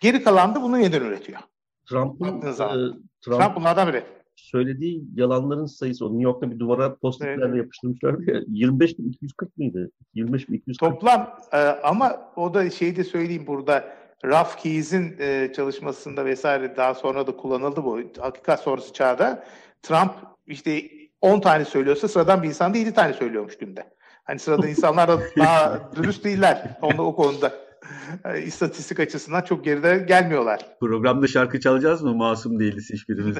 Geri 0.00 0.22
kalan 0.22 0.54
da 0.54 0.62
bunu 0.62 0.78
neden 0.78 1.00
üretiyor? 1.00 1.40
Trump'ın 1.88 2.38
e, 2.38 2.40
Trump, 2.40 2.96
Trump 3.22 3.56
bunlardan 3.56 3.88
biri. 3.88 4.02
Söylediği 4.36 5.04
yalanların 5.14 5.66
sayısı 5.66 6.06
o 6.06 6.08
New 6.08 6.22
York'ta 6.22 6.50
bir 6.50 6.58
duvara 6.58 6.96
postitlerle 6.96 7.44
evet. 7.46 7.56
yapıştırmışlardı 7.56 8.30
ya 8.30 8.40
25 8.48 8.98
bin 8.98 9.08
240 9.08 9.58
mıydı? 9.58 9.90
25 10.14 10.48
bin 10.48 10.54
240. 10.54 10.92
Toplam 10.92 11.38
e, 11.52 11.58
ama 11.58 12.32
o 12.36 12.54
da 12.54 12.70
şeyi 12.70 12.96
de 12.96 13.04
söyleyeyim 13.04 13.46
burada 13.46 13.84
Ralph 14.24 14.56
Keyes'in 14.56 15.16
e, 15.18 15.52
çalışmasında 15.56 16.24
vesaire 16.24 16.76
daha 16.76 16.94
sonra 16.94 17.26
da 17.26 17.36
kullanıldı 17.36 17.84
bu 17.84 18.00
hakikat 18.18 18.60
sonrası 18.60 18.92
çağda. 18.92 19.44
Trump 19.82 20.12
işte 20.46 20.82
10 21.20 21.40
tane 21.40 21.64
söylüyorsa 21.64 22.08
sıradan 22.08 22.42
bir 22.42 22.48
insan 22.48 22.74
da 22.74 22.78
7 22.78 22.94
tane 22.94 23.12
söylüyormuş 23.12 23.58
günde. 23.58 23.84
Hani 24.24 24.38
sıradan 24.38 24.68
insanlar 24.70 25.08
da 25.08 25.20
daha 25.38 25.92
dürüst 25.96 26.24
değiller 26.24 26.78
onda 26.82 27.02
o 27.02 27.16
konuda. 27.16 27.52
İstatistik 28.46 29.00
açısından 29.00 29.42
çok 29.42 29.64
geride 29.64 30.04
gelmiyorlar. 30.08 30.78
Programda 30.80 31.26
şarkı 31.26 31.60
çalacağız 31.60 32.02
mı? 32.02 32.14
Masum 32.14 32.60
değiliz 32.60 32.90
hiçbirimiz. 32.92 33.36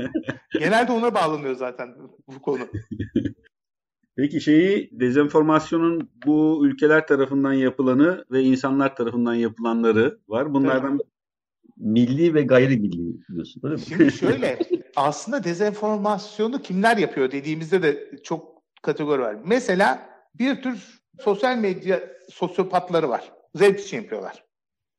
Genelde 0.58 0.92
ona 0.92 1.14
bağlanıyor 1.14 1.54
zaten 1.54 1.94
bu 2.28 2.42
konu. 2.42 2.62
Peki 4.16 4.40
şeyi 4.40 4.90
dezenformasyonun 4.92 6.10
bu 6.26 6.66
ülkeler 6.66 7.06
tarafından 7.06 7.52
yapılanı 7.52 8.24
ve 8.30 8.42
insanlar 8.42 8.96
tarafından 8.96 9.34
yapılanları 9.34 10.18
var. 10.28 10.54
Bunlardan 10.54 10.92
evet. 10.92 11.06
milli 11.76 12.34
ve 12.34 12.42
gayri 12.42 12.76
milli 12.76 13.26
diyorsun 13.34 13.60
öyle 13.64 13.74
mi? 13.74 13.80
Şimdi 13.80 14.12
şöyle 14.12 14.58
aslında 14.96 15.44
dezenformasyonu 15.44 16.62
kimler 16.62 16.96
yapıyor 16.96 17.30
dediğimizde 17.32 17.82
de 17.82 18.10
çok 18.22 18.62
kategori 18.82 19.22
var. 19.22 19.36
Mesela 19.44 20.08
bir 20.34 20.62
tür 20.62 21.00
sosyal 21.20 21.58
medya 21.58 22.00
sosyopatları 22.28 23.08
var. 23.08 23.32
Zevk 23.54 23.80
için 23.80 23.96
yapıyorlar. 23.96 24.44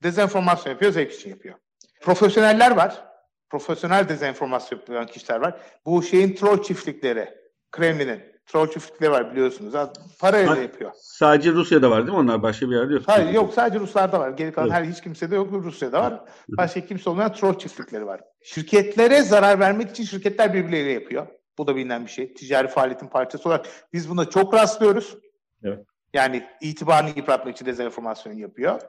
Dezenformasyon 0.03 0.73
yapıyor, 0.73 0.91
zevk 0.91 1.13
için 1.13 1.29
yapıyor. 1.29 1.55
Profesyoneller 2.01 2.71
var. 2.71 3.05
Profesyonel 3.49 4.09
dezenformasyon 4.09 4.79
yapan 4.79 5.05
kişiler 5.05 5.39
var. 5.39 5.61
Bu 5.85 6.03
şeyin 6.03 6.35
troll 6.35 6.63
çiftlikleri, 6.63 7.29
Kremlin'in 7.71 8.35
troll 8.45 8.67
çiftlikleri 8.67 9.11
var 9.11 9.31
biliyorsunuz. 9.31 9.73
Parayla 10.19 10.55
yapıyor. 10.55 10.91
Sadece 10.95 11.51
Rusya'da 11.51 11.91
var 11.91 12.07
değil 12.07 12.17
mi 12.17 12.19
onlar? 12.19 12.43
Başka 12.43 12.69
bir 12.69 12.75
yerde 12.75 12.93
yok. 12.93 13.03
Hayır 13.05 13.29
yok 13.29 13.53
sadece 13.53 13.79
Ruslarda 13.79 14.19
var. 14.19 14.29
Geri 14.29 14.51
kalan 14.51 14.67
evet. 14.67 14.77
her 14.77 14.83
hiç 14.83 15.01
kimsede 15.01 15.35
yok. 15.35 15.53
Rusya'da 15.53 16.01
var. 16.01 16.21
Başka 16.49 16.85
kimse 16.85 17.09
olmayan 17.09 17.33
troll 17.33 17.59
çiftlikleri 17.59 18.05
var. 18.05 18.21
Şirketlere 18.43 19.21
zarar 19.21 19.59
vermek 19.59 19.89
için 19.89 20.03
şirketler 20.03 20.53
birbirleriyle 20.53 20.91
yapıyor. 20.91 21.27
Bu 21.57 21.67
da 21.67 21.75
bilinen 21.75 22.05
bir 22.05 22.11
şey. 22.11 22.33
Ticari 22.33 22.67
faaliyetin 22.67 23.07
parçası 23.07 23.49
olarak 23.49 23.65
biz 23.93 24.09
buna 24.09 24.29
çok 24.29 24.53
rastlıyoruz. 24.53 25.17
Evet. 25.63 25.85
Yani 26.15 26.43
itibarını 26.61 27.09
yıpratmak 27.15 27.55
için 27.55 27.65
dezenformasyon 27.65 28.33
yapıyor. 28.33 28.81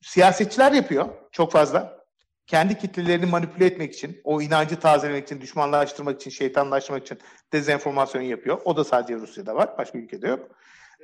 Siyasetçiler 0.00 0.72
yapıyor 0.72 1.08
çok 1.32 1.52
fazla. 1.52 2.00
Kendi 2.46 2.78
kitlelerini 2.78 3.26
manipüle 3.26 3.66
etmek 3.66 3.94
için, 3.94 4.20
o 4.24 4.42
inancı 4.42 4.80
tazelemek 4.80 5.24
için, 5.24 5.40
düşmanlaştırmak 5.40 6.20
için, 6.20 6.30
şeytanlaştırmak 6.30 7.02
için 7.02 7.18
dezenformasyon 7.52 8.22
yapıyor. 8.22 8.60
O 8.64 8.76
da 8.76 8.84
sadece 8.84 9.14
Rusya'da 9.14 9.54
var, 9.54 9.78
başka 9.78 9.98
ülkede 9.98 10.28
yok. 10.28 10.48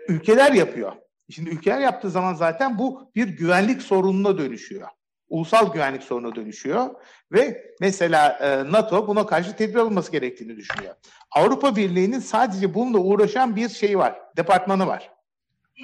Ülkeler 0.09 0.53
yapıyor. 0.53 0.93
Şimdi 1.31 1.51
ülkeler 1.51 1.81
yaptığı 1.81 2.11
zaman 2.11 2.35
zaten 2.35 2.79
bu 2.79 3.11
bir 3.15 3.29
güvenlik 3.29 3.83
sorununa 3.83 4.39
dönüşüyor. 4.39 4.89
Ulusal 5.29 5.73
güvenlik 5.73 6.03
sorununa 6.03 6.35
dönüşüyor 6.35 6.91
ve 7.33 7.75
mesela 7.81 8.29
e, 8.29 8.73
NATO 8.73 9.07
buna 9.07 9.27
karşı 9.27 9.57
tedbir 9.57 9.79
alınması 9.79 10.13
gerektiğini 10.13 10.57
düşünüyor. 10.57 10.95
Avrupa 11.31 11.77
Birliği'nin 11.77 12.21
sadece 12.21 12.75
bununla 12.75 12.99
uğraşan 12.99 13.57
bir 13.57 13.69
şey 13.69 13.99
var, 13.99 14.21
departmanı 14.37 14.87
var. 14.87 15.16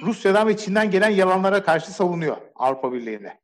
Rusya'dan 0.01 0.47
ve 0.47 0.57
Çin'den 0.57 0.91
gelen 0.91 1.09
yalanlara 1.09 1.63
karşı 1.63 1.91
savunuyor 1.91 2.37
Avrupa 2.55 2.93
Birliği'ne. 2.93 3.43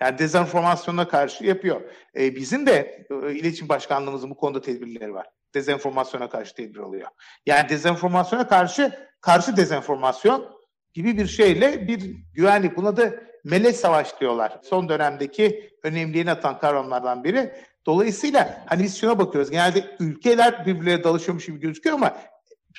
Yani 0.00 0.18
dezenformasyona 0.18 1.08
karşı 1.08 1.44
yapıyor. 1.44 1.80
E, 2.16 2.36
bizim 2.36 2.66
de 2.66 3.06
e, 3.10 3.32
iletişim 3.32 3.68
başkanlığımızın 3.68 4.30
bu 4.30 4.36
konuda 4.36 4.60
tedbirleri 4.60 5.14
var. 5.14 5.26
Dezenformasyona 5.54 6.28
karşı 6.28 6.54
tedbir 6.54 6.78
alıyor. 6.78 7.08
Yani 7.46 7.68
dezenformasyona 7.68 8.48
karşı 8.48 8.92
karşı 9.20 9.56
dezenformasyon 9.56 10.54
gibi 10.94 11.18
bir 11.18 11.26
şeyle 11.26 11.88
bir 11.88 12.16
güvenlik. 12.34 12.76
Buna 12.76 12.96
da 12.96 13.14
melek 13.44 13.76
savaş 13.76 14.20
diyorlar. 14.20 14.60
Son 14.62 14.88
dönemdeki 14.88 15.70
önemliğini 15.82 16.30
atan 16.30 16.58
kavramlardan 16.58 17.24
biri. 17.24 17.54
Dolayısıyla 17.86 18.64
hani 18.66 18.82
biz 18.82 19.00
şuna 19.00 19.18
bakıyoruz. 19.18 19.50
Genelde 19.50 19.96
ülkeler 20.00 20.66
birbirlerine 20.66 21.04
dalışıyormuş 21.04 21.46
gibi 21.46 21.60
gözüküyor 21.60 21.96
ama 21.96 22.16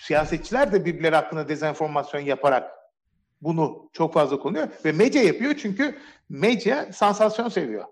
siyasetçiler 0.01 0.71
de 0.71 0.85
birbirleri 0.85 1.15
hakkında 1.15 1.49
dezenformasyon 1.49 2.21
yaparak 2.21 2.71
bunu 3.41 3.89
çok 3.93 4.13
fazla 4.13 4.39
konuyor 4.39 4.67
ve 4.85 4.91
medya 4.91 5.23
yapıyor 5.23 5.55
çünkü 5.57 5.95
medya 6.29 6.93
sansasyon 6.93 7.49
seviyor. 7.49 7.85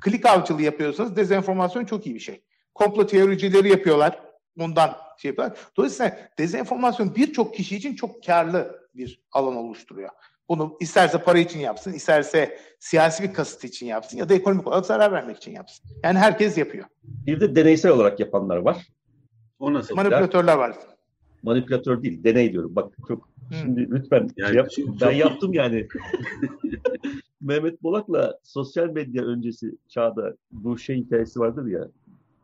Klik 0.00 0.26
avcılığı 0.26 0.62
yapıyorsanız 0.62 1.16
dezenformasyon 1.16 1.84
çok 1.84 2.06
iyi 2.06 2.14
bir 2.14 2.20
şey. 2.20 2.42
Komplo 2.74 3.06
teoricileri 3.06 3.68
yapıyorlar. 3.68 4.20
Bundan 4.56 4.96
şey 5.18 5.28
yapıyorlar. 5.28 5.58
Dolayısıyla 5.76 6.18
dezenformasyon 6.38 7.14
birçok 7.14 7.54
kişi 7.54 7.76
için 7.76 7.94
çok 7.94 8.24
karlı 8.24 8.88
bir 8.94 9.22
alan 9.32 9.56
oluşturuyor. 9.56 10.10
Bunu 10.48 10.76
isterse 10.80 11.18
para 11.18 11.38
için 11.38 11.60
yapsın, 11.60 11.92
isterse 11.92 12.58
siyasi 12.78 13.22
bir 13.22 13.34
kasıt 13.34 13.64
için 13.64 13.86
yapsın 13.86 14.18
ya 14.18 14.28
da 14.28 14.34
ekonomik 14.34 14.66
olarak 14.66 14.86
zarar 14.86 15.12
vermek 15.12 15.36
için 15.36 15.52
yapsın. 15.52 15.90
Yani 16.04 16.18
herkes 16.18 16.58
yapıyor. 16.58 16.84
Bir 17.02 17.40
de 17.40 17.56
deneysel 17.56 17.90
olarak 17.92 18.20
yapanlar 18.20 18.56
var. 18.56 18.86
O 19.58 19.72
nasıl? 19.72 19.94
Manipülatörler 19.94 20.56
var. 20.56 20.76
Manipülatör 21.42 22.02
değil, 22.02 22.24
deney 22.24 22.52
diyorum. 22.52 22.76
Bak 22.76 22.94
çok 23.08 23.28
Şimdi 23.60 23.90
lütfen 23.90 24.30
yani, 24.36 24.48
şey 24.48 24.56
yap, 24.56 24.96
ben 25.00 25.10
yaptım 25.10 25.52
yani. 25.52 25.88
Mehmet 27.40 27.82
Bolak'la 27.82 28.38
sosyal 28.42 28.88
medya 28.90 29.24
öncesi 29.24 29.74
çağda 29.88 30.36
bu 30.52 30.78
şey 30.78 30.96
hikayesi 30.96 31.40
vardır 31.40 31.66
ya 31.66 31.88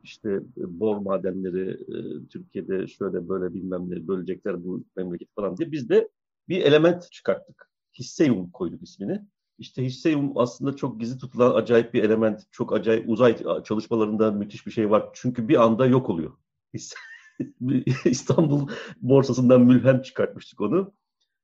işte 0.06 0.40
bor 0.56 0.96
madenleri 0.96 1.70
e, 1.70 2.26
Türkiye'de 2.28 2.86
şöyle 2.86 3.28
böyle 3.28 3.54
bilmem 3.54 3.90
ne 3.90 4.08
bölecekler 4.08 4.64
bu 4.64 4.84
memleket 4.96 5.28
falan 5.34 5.56
diye 5.56 5.72
biz 5.72 5.88
de 5.88 6.08
bir 6.48 6.60
element 6.62 7.12
çıkarttık. 7.12 7.70
Hisseyum 7.98 8.50
koyduk 8.50 8.82
ismini. 8.82 9.22
İşte 9.58 9.84
hisseyum 9.84 10.38
aslında 10.38 10.76
çok 10.76 11.00
gizli 11.00 11.18
tutulan 11.18 11.54
acayip 11.54 11.94
bir 11.94 12.04
element. 12.04 12.42
Çok 12.50 12.72
acayip 12.72 13.08
uzay 13.08 13.36
çalışmalarında 13.64 14.32
müthiş 14.32 14.66
bir 14.66 14.70
şey 14.70 14.90
var. 14.90 15.08
Çünkü 15.12 15.48
bir 15.48 15.62
anda 15.64 15.86
yok 15.86 16.10
oluyor. 16.10 16.32
İstanbul 18.04 18.68
borsasından 19.02 19.60
mülhem 19.60 20.02
çıkartmıştık 20.02 20.60
onu. 20.60 20.92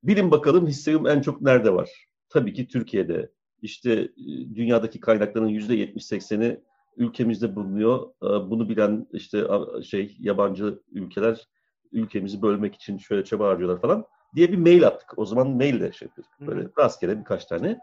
Bilin 0.03 0.31
bakalım 0.31 0.67
hisseyum 0.67 1.07
en 1.07 1.21
çok 1.21 1.41
nerede 1.41 1.73
var? 1.73 1.89
Tabii 2.29 2.53
ki 2.53 2.67
Türkiye'de. 2.67 3.31
İşte 3.61 3.91
e, 3.93 4.55
dünyadaki 4.55 4.99
kaynakların 4.99 5.47
yüzde 5.47 5.75
70-80'i 5.75 6.63
ülkemizde 6.97 7.55
bulunuyor. 7.55 8.09
E, 8.23 8.49
bunu 8.49 8.69
bilen 8.69 9.07
işte 9.13 9.47
şey 9.83 10.17
yabancı 10.19 10.79
ülkeler 10.91 11.47
ülkemizi 11.91 12.41
bölmek 12.41 12.75
için 12.75 12.97
şöyle 12.97 13.23
çaba 13.23 13.47
harcıyorlar 13.47 13.81
falan 13.81 14.05
diye 14.35 14.51
bir 14.51 14.57
mail 14.57 14.87
attık. 14.87 15.19
O 15.19 15.25
zaman 15.25 15.49
maille 15.49 15.91
şey 15.91 16.07
yapıyorduk. 16.07 16.33
Böyle 16.41 16.69
rastgele 16.79 17.19
birkaç 17.19 17.45
tane. 17.45 17.79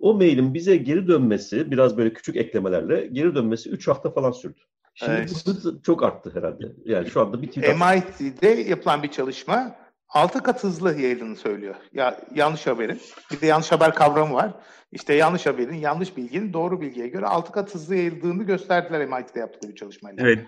O 0.00 0.14
mailin 0.14 0.54
bize 0.54 0.76
geri 0.76 1.08
dönmesi, 1.08 1.70
biraz 1.70 1.96
böyle 1.96 2.12
küçük 2.12 2.36
eklemelerle 2.36 3.06
geri 3.06 3.34
dönmesi 3.34 3.70
3 3.70 3.88
hafta 3.88 4.10
falan 4.10 4.30
sürdü. 4.30 4.60
Şimdi 4.94 5.12
evet. 5.12 5.44
bu 5.46 5.82
çok 5.82 6.02
arttı 6.02 6.32
herhalde. 6.34 6.72
Yani 6.84 7.10
şu 7.10 7.20
anda 7.20 7.42
bir 7.42 7.46
tweet 7.46 7.76
MIT'de 7.78 8.48
yapılan 8.48 9.02
bir 9.02 9.08
çalışma 9.08 9.76
6 10.08 10.42
kat 10.42 10.64
hızlı 10.64 11.00
yayıldığını 11.00 11.36
söylüyor. 11.36 11.74
Ya 11.92 12.20
yanlış 12.34 12.66
haberin. 12.66 13.00
Bir 13.32 13.40
de 13.40 13.46
yanlış 13.46 13.72
haber 13.72 13.94
kavramı 13.94 14.34
var. 14.34 14.54
İşte 14.92 15.14
yanlış 15.14 15.46
haberin, 15.46 15.74
yanlış 15.74 16.16
bilginin 16.16 16.52
doğru 16.52 16.80
bilgiye 16.80 17.08
göre 17.08 17.26
6 17.26 17.52
kat 17.52 17.74
hızlı 17.74 17.96
yayıldığını 17.96 18.44
gösterdiler 18.44 19.06
MIT'de 19.06 19.38
yaptıkları 19.40 19.72
bir 19.72 19.76
çalışmayla. 19.76 20.22
Evet. 20.26 20.46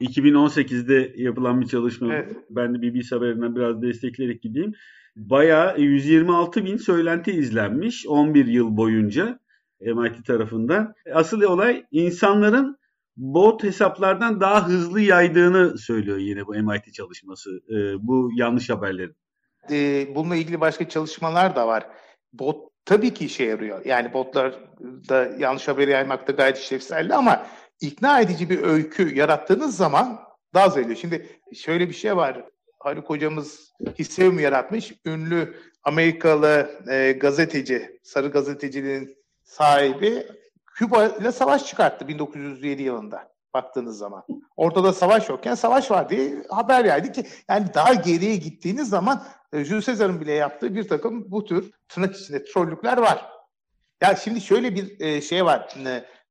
2018'de 0.00 1.12
yapılan 1.22 1.60
bir 1.60 1.66
çalışma. 1.66 2.14
Evet. 2.14 2.36
Ben 2.50 2.74
de 2.74 2.82
BBC 2.82 3.16
haberinden 3.16 3.56
biraz 3.56 3.82
destekleyerek 3.82 4.42
gideyim. 4.42 4.72
Bayağı 5.16 5.80
126 5.80 6.64
bin 6.64 6.76
söylenti 6.76 7.32
izlenmiş 7.32 8.06
11 8.06 8.46
yıl 8.46 8.76
boyunca 8.76 9.38
MIT 9.80 10.26
tarafından. 10.26 10.94
Asıl 11.14 11.42
olay 11.42 11.84
insanların 11.90 12.77
bot 13.18 13.62
hesaplardan 13.62 14.40
daha 14.40 14.68
hızlı 14.68 15.00
yaydığını 15.00 15.78
söylüyor 15.78 16.18
yine 16.18 16.46
bu 16.46 16.52
MIT 16.52 16.94
çalışması. 16.94 17.50
E, 17.70 18.06
bu 18.06 18.30
yanlış 18.36 18.70
haberlerin. 18.70 19.16
E, 19.70 20.06
bununla 20.14 20.36
ilgili 20.36 20.60
başka 20.60 20.88
çalışmalar 20.88 21.56
da 21.56 21.66
var. 21.66 21.86
Bot 22.32 22.70
tabii 22.84 23.14
ki 23.14 23.24
işe 23.24 23.44
yarıyor. 23.44 23.84
Yani 23.84 24.12
botlar 24.12 24.54
da 24.80 25.30
yanlış 25.38 25.68
haberi 25.68 25.90
yaymakta 25.90 26.32
gayet 26.32 26.58
işlevselli 26.58 27.14
ama 27.14 27.46
ikna 27.80 28.20
edici 28.20 28.50
bir 28.50 28.62
öykü 28.62 29.14
yarattığınız 29.14 29.76
zaman 29.76 30.18
daha 30.54 30.64
az 30.64 30.98
Şimdi 30.98 31.28
şöyle 31.54 31.88
bir 31.88 31.94
şey 31.94 32.16
var. 32.16 32.44
Haluk 32.78 33.10
hocamız 33.10 33.72
Hissevmi 33.98 34.42
yaratmış. 34.42 34.92
Ünlü 35.04 35.54
Amerikalı 35.82 36.70
e, 36.90 37.12
gazeteci, 37.12 38.00
sarı 38.02 38.28
gazetecinin 38.28 39.16
sahibi 39.44 40.26
Küba 40.78 41.06
ile 41.06 41.32
savaş 41.32 41.66
çıkarttı 41.66 42.08
1907 42.08 42.82
yılında 42.82 43.32
baktığınız 43.54 43.98
zaman. 43.98 44.24
Ortada 44.56 44.92
savaş 44.92 45.28
yokken 45.28 45.54
savaş 45.54 45.90
var 45.90 46.08
diye 46.08 46.44
haber 46.50 46.84
yaydı 46.84 47.12
ki 47.12 47.26
yani 47.48 47.66
daha 47.74 47.94
geriye 47.94 48.36
gittiğiniz 48.36 48.88
zaman 48.88 49.22
e, 49.52 49.64
Jules 49.64 49.86
Caesar'ın 49.86 50.20
bile 50.20 50.32
yaptığı 50.32 50.74
bir 50.74 50.88
takım 50.88 51.30
bu 51.30 51.44
tür 51.44 51.70
tırnak 51.88 52.16
içinde 52.16 52.44
trollükler 52.44 52.98
var. 52.98 53.26
Ya 54.02 54.16
şimdi 54.16 54.40
şöyle 54.40 54.74
bir 54.74 55.00
e, 55.00 55.20
şey 55.20 55.44
var. 55.44 55.74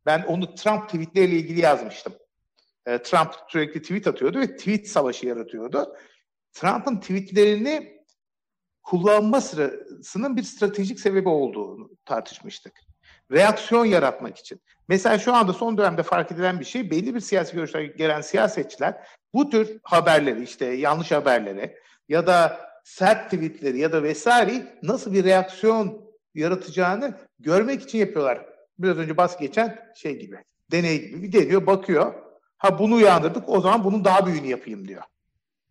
Ben 0.05 0.23
onu 0.23 0.55
Trump 0.55 0.89
tweetleriyle 0.89 1.35
ilgili 1.35 1.59
yazmıştım. 1.59 2.13
E, 2.85 3.01
Trump 3.01 3.33
sürekli 3.47 3.81
tweet 3.81 4.07
atıyordu 4.07 4.39
ve 4.39 4.55
tweet 4.55 4.89
savaşı 4.89 5.27
yaratıyordu. 5.27 5.95
Trump'ın 6.53 6.99
tweetlerini 6.99 8.03
kullanma 8.83 9.41
sırasının 9.41 10.37
bir 10.37 10.43
stratejik 10.43 10.99
sebebi 10.99 11.29
olduğunu 11.29 11.89
tartışmıştık 12.05 12.86
reaksiyon 13.31 13.85
yaratmak 13.85 14.37
için. 14.37 14.61
Mesela 14.87 15.19
şu 15.19 15.33
anda 15.33 15.53
son 15.53 15.77
dönemde 15.77 16.03
fark 16.03 16.31
edilen 16.31 16.59
bir 16.59 16.65
şey 16.65 16.91
belli 16.91 17.15
bir 17.15 17.19
siyasi 17.19 17.55
görüşten 17.55 17.97
gelen 17.97 18.21
siyasetçiler 18.21 18.95
bu 19.33 19.49
tür 19.49 19.79
haberleri 19.83 20.43
işte 20.43 20.65
yanlış 20.65 21.11
haberleri 21.11 21.77
ya 22.09 22.27
da 22.27 22.59
sert 22.83 23.31
tweetleri 23.31 23.79
ya 23.79 23.91
da 23.91 24.03
vesaire 24.03 24.79
nasıl 24.83 25.13
bir 25.13 25.23
reaksiyon 25.23 26.11
yaratacağını 26.35 27.17
görmek 27.39 27.81
için 27.81 27.97
yapıyorlar. 27.97 28.45
Biraz 28.79 28.97
önce 28.97 29.17
bas 29.17 29.39
geçen 29.39 29.79
şey 29.95 30.19
gibi. 30.19 30.37
Deney 30.71 31.09
gibi 31.09 31.29
geliyor 31.29 31.65
bakıyor. 31.65 32.13
Ha 32.57 32.79
bunu 32.79 32.95
uyandırdık 32.95 33.49
o 33.49 33.61
zaman 33.61 33.83
bunun 33.83 34.05
daha 34.05 34.25
büyüğünü 34.25 34.47
yapayım 34.47 34.87
diyor. 34.87 35.03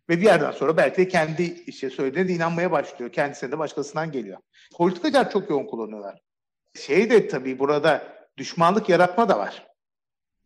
Ve 0.09 0.17
bir 0.17 0.25
yerden 0.25 0.51
sonra 0.51 0.77
belki 0.77 0.97
de 0.97 1.07
kendi 1.07 1.43
işte 1.43 1.89
söylediğine 1.89 2.31
inanmaya 2.31 2.71
başlıyor. 2.71 3.11
Kendisine 3.11 3.51
de 3.51 3.57
başkasından 3.59 4.11
geliyor. 4.11 4.37
Politikacılar 4.77 5.31
çok 5.31 5.49
yoğun 5.49 5.65
kullanıyorlar 5.65 6.26
şey 6.77 7.09
de 7.09 7.27
tabii 7.27 7.59
burada 7.59 8.17
düşmanlık 8.37 8.89
yaratma 8.89 9.29
da 9.29 9.39
var. 9.39 9.67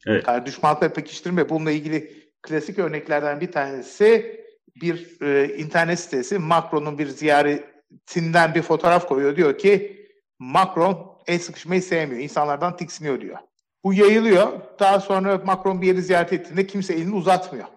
Evet. 0.07 0.27
Yani 0.27 0.45
düşmanlıkla 0.45 0.93
pekiştirme. 0.93 1.49
Bununla 1.49 1.71
ilgili 1.71 2.31
klasik 2.41 2.79
örneklerden 2.79 3.41
bir 3.41 3.51
tanesi 3.51 4.41
bir 4.81 5.21
e, 5.21 5.57
internet 5.57 5.99
sitesi 5.99 6.39
Macron'un 6.39 6.97
bir 6.97 7.07
ziyaretinden 7.07 8.55
bir 8.55 8.61
fotoğraf 8.61 9.07
koyuyor. 9.07 9.35
Diyor 9.35 9.57
ki 9.57 10.05
Macron 10.39 11.17
el 11.27 11.39
sıkışmayı 11.39 11.81
sevmiyor. 11.81 12.21
İnsanlardan 12.21 12.77
tiksiniyor 12.77 13.21
diyor. 13.21 13.37
Bu 13.83 13.93
yayılıyor. 13.93 14.61
Daha 14.79 14.99
sonra 14.99 15.37
Macron 15.37 15.81
bir 15.81 15.87
yeri 15.87 16.01
ziyaret 16.01 16.33
ettiğinde 16.33 16.67
kimse 16.67 16.93
elini 16.93 17.15
uzatmıyor. 17.15 17.67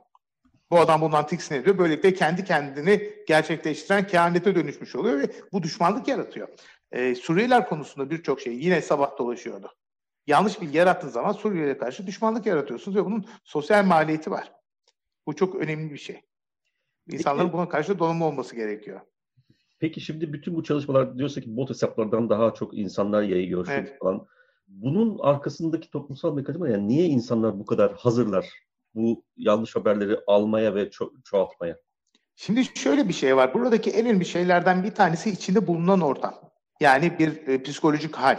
Bu 0.71 0.81
adam 0.81 1.01
bundan 1.01 1.27
tiksiniyor 1.27 1.65
diyor. 1.65 1.79
Böylelikle 1.79 2.15
kendi 2.15 2.45
kendini 2.45 3.11
gerçekleştiren 3.29 4.07
kehanete 4.07 4.55
dönüşmüş 4.55 4.97
oluyor 4.97 5.19
ve 5.19 5.31
bu 5.53 5.63
düşmanlık 5.63 6.09
yaratıyor. 6.09 6.49
Ee, 6.95 7.15
Suriyeliler 7.15 7.69
konusunda 7.69 8.11
birçok 8.11 8.41
şey 8.41 8.55
yine 8.55 8.83
sabah 8.83 9.19
dolaşıyordu. 9.19 9.71
Yanlış 10.27 10.61
bilgi 10.61 10.79
yarattığın 10.79 11.09
zaman 11.09 11.33
Suriyelilere 11.33 11.79
karşı 11.79 12.07
düşmanlık 12.07 12.47
yaratıyorsunuz 12.47 12.97
ve 12.97 13.05
bunun 13.05 13.25
sosyal 13.45 13.85
maliyeti 13.85 14.31
var. 14.31 14.53
Bu 15.27 15.37
çok 15.37 15.55
önemli 15.55 15.93
bir 15.93 15.99
şey. 15.99 16.21
İnsanların 17.11 17.53
buna 17.53 17.69
karşı 17.69 17.99
donanımlı 17.99 18.25
olması 18.25 18.57
gerekiyor. 18.57 19.01
Peki 19.79 20.01
şimdi 20.01 20.33
bütün 20.33 20.57
bu 20.57 20.65
çalışmalar 20.65 21.19
diyorsa 21.19 21.41
ki 21.41 21.57
bot 21.57 21.71
hesaplardan 21.71 22.31
daha 22.31 22.55
çok 22.55 22.79
insanlar 22.79 23.23
yayıyor 23.23 23.67
evet. 23.71 23.99
falan. 23.99 24.27
Bunun 24.69 25.19
arkasındaki 25.19 25.91
toplumsal 25.91 26.35
mekanizma 26.35 26.69
yani 26.69 26.89
niye 26.89 27.07
insanlar 27.07 27.59
bu 27.59 27.67
kadar 27.67 27.95
hazırlar 27.95 28.47
bu 28.95 29.25
yanlış 29.37 29.77
haberleri 29.77 30.19
almaya 30.27 30.75
ve 30.75 30.85
ço- 30.89 31.23
çoğaltmaya? 31.25 31.79
Şimdi 32.37 32.65
şöyle 32.65 33.09
bir 33.09 33.13
şey 33.13 33.37
var. 33.37 33.55
Buradaki 33.55 33.91
en 33.91 34.07
önemli 34.07 34.25
şeylerden 34.25 34.85
bir 34.85 34.91
tanesi 34.91 35.31
içinde 35.31 35.67
bulunan 35.67 36.01
ortam. 36.01 36.54
Yani 36.81 37.19
bir 37.19 37.47
e, 37.49 37.63
psikolojik 37.63 38.17
hal. 38.17 38.39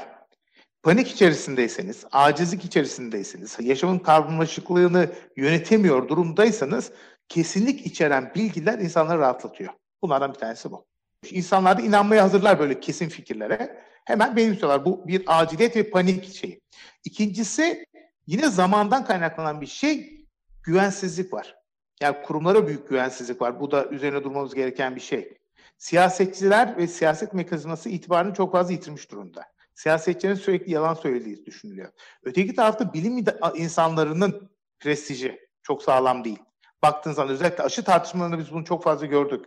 Panik 0.83 1.07
içerisindeyseniz, 1.07 2.05
acizlik 2.11 2.65
içerisindeyseniz, 2.65 3.57
yaşamın 3.59 3.99
karmaşıklığını 3.99 5.09
yönetemiyor 5.35 6.07
durumdaysanız 6.07 6.91
kesinlik 7.29 7.85
içeren 7.85 8.31
bilgiler 8.35 8.79
insanları 8.79 9.19
rahatlatıyor. 9.19 9.73
Bunlardan 10.01 10.33
bir 10.33 10.39
tanesi 10.39 10.71
bu. 10.71 10.85
İnsanlar 11.31 11.77
da 11.77 11.81
inanmaya 11.81 12.23
hazırlar 12.23 12.59
böyle 12.59 12.79
kesin 12.79 13.09
fikirlere. 13.09 13.83
Hemen 14.05 14.35
benimsiyorlar. 14.35 14.85
Bu 14.85 15.07
bir 15.07 15.23
aciliyet 15.27 15.75
ve 15.75 15.89
panik 15.89 16.33
şeyi. 16.35 16.61
İkincisi 17.03 17.85
yine 18.27 18.49
zamandan 18.49 19.05
kaynaklanan 19.05 19.61
bir 19.61 19.67
şey 19.67 20.25
güvensizlik 20.63 21.33
var. 21.33 21.55
Yani 22.01 22.17
kurumlara 22.23 22.67
büyük 22.67 22.89
güvensizlik 22.89 23.41
var. 23.41 23.59
Bu 23.59 23.71
da 23.71 23.85
üzerine 23.85 24.23
durmamız 24.23 24.55
gereken 24.55 24.95
bir 24.95 25.01
şey. 25.01 25.37
Siyasetçiler 25.77 26.77
ve 26.77 26.87
siyaset 26.87 27.33
mekanizması 27.33 27.89
itibarını 27.89 28.33
çok 28.33 28.51
fazla 28.51 28.73
yitirmiş 28.73 29.11
durumda. 29.11 29.45
Siyasetçilerin 29.73 30.35
sürekli 30.35 30.71
yalan 30.71 30.93
söylediği 30.93 31.45
düşünülüyor. 31.45 31.91
Öteki 32.23 32.55
tarafta 32.55 32.93
bilim 32.93 33.25
insanlarının 33.55 34.49
prestiji 34.79 35.39
çok 35.63 35.83
sağlam 35.83 36.23
değil. 36.23 36.39
Baktığınız 36.83 37.15
zaman 37.15 37.33
özellikle 37.33 37.63
aşı 37.63 37.83
tartışmalarında 37.83 38.37
biz 38.37 38.51
bunu 38.51 38.65
çok 38.65 38.83
fazla 38.83 39.05
gördük. 39.05 39.45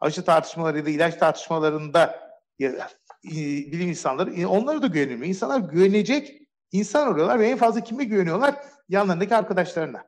Aşı 0.00 0.24
tartışmaları 0.24 0.78
ya 0.78 0.86
da 0.86 0.90
ilaç 0.90 1.16
tartışmalarında 1.16 2.20
ya, 2.58 2.70
e, 3.24 3.34
bilim 3.72 3.88
insanları 3.88 4.34
e, 4.34 4.46
onlara 4.46 4.82
da 4.82 4.86
güvenilmiyor. 4.86 5.28
İnsanlar 5.28 5.60
güvenecek 5.60 6.42
insan 6.72 7.12
arıyorlar 7.12 7.38
ve 7.38 7.48
en 7.48 7.58
fazla 7.58 7.80
kime 7.80 8.04
güveniyorlar? 8.04 8.54
Yanlarındaki 8.88 9.36
arkadaşlarına. 9.36 10.04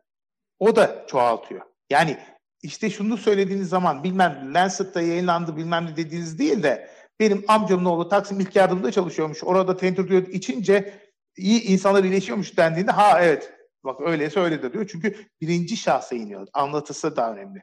O 0.59 0.77
da 0.77 1.07
çoğaltıyor. 1.07 1.63
Yani 1.91 2.19
işte 2.63 2.91
şunu 2.91 3.17
söylediğiniz 3.17 3.69
zaman 3.69 4.05
bilmem 4.05 4.51
Lancet'ta 4.55 5.01
yayınlandı 5.01 5.57
bilmem 5.57 5.87
ne 5.87 5.97
dediğiniz 5.97 6.39
değil 6.39 6.63
de 6.63 6.91
benim 7.21 7.45
amcamın 7.49 7.85
oğlu 7.85 8.09
Taksim 8.09 8.41
ilk 8.41 8.57
yardımda 8.57 8.93
çalışıyormuş. 8.93 9.45
Orada 9.45 9.77
tentür 9.77 10.29
içince 10.29 11.01
iyi 11.37 11.63
insanlar 11.63 12.05
iyileşiyormuş 12.05 12.57
dendiğinde 12.57 12.93
ha 12.93 13.21
evet 13.23 13.53
bak 13.85 14.01
öyleyse 14.01 14.41
öyle 14.41 14.63
de 14.63 14.73
diyor. 14.73 14.89
Çünkü 14.93 15.27
birinci 15.41 15.77
şahsa 15.77 16.17
iniyor. 16.17 16.47
Anlatısı 16.53 17.17
daha 17.17 17.33
önemli. 17.33 17.63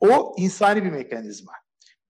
O 0.00 0.34
insani 0.38 0.84
bir 0.84 0.90
mekanizma. 0.90 1.52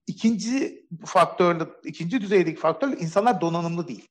İkinci 0.07 0.87
faktörlü, 1.05 1.69
ikinci 1.85 2.21
düzeydeki 2.21 2.61
faktör 2.61 2.89
insanlar 2.89 3.41
donanımlı 3.41 3.89
değil. 3.89 4.09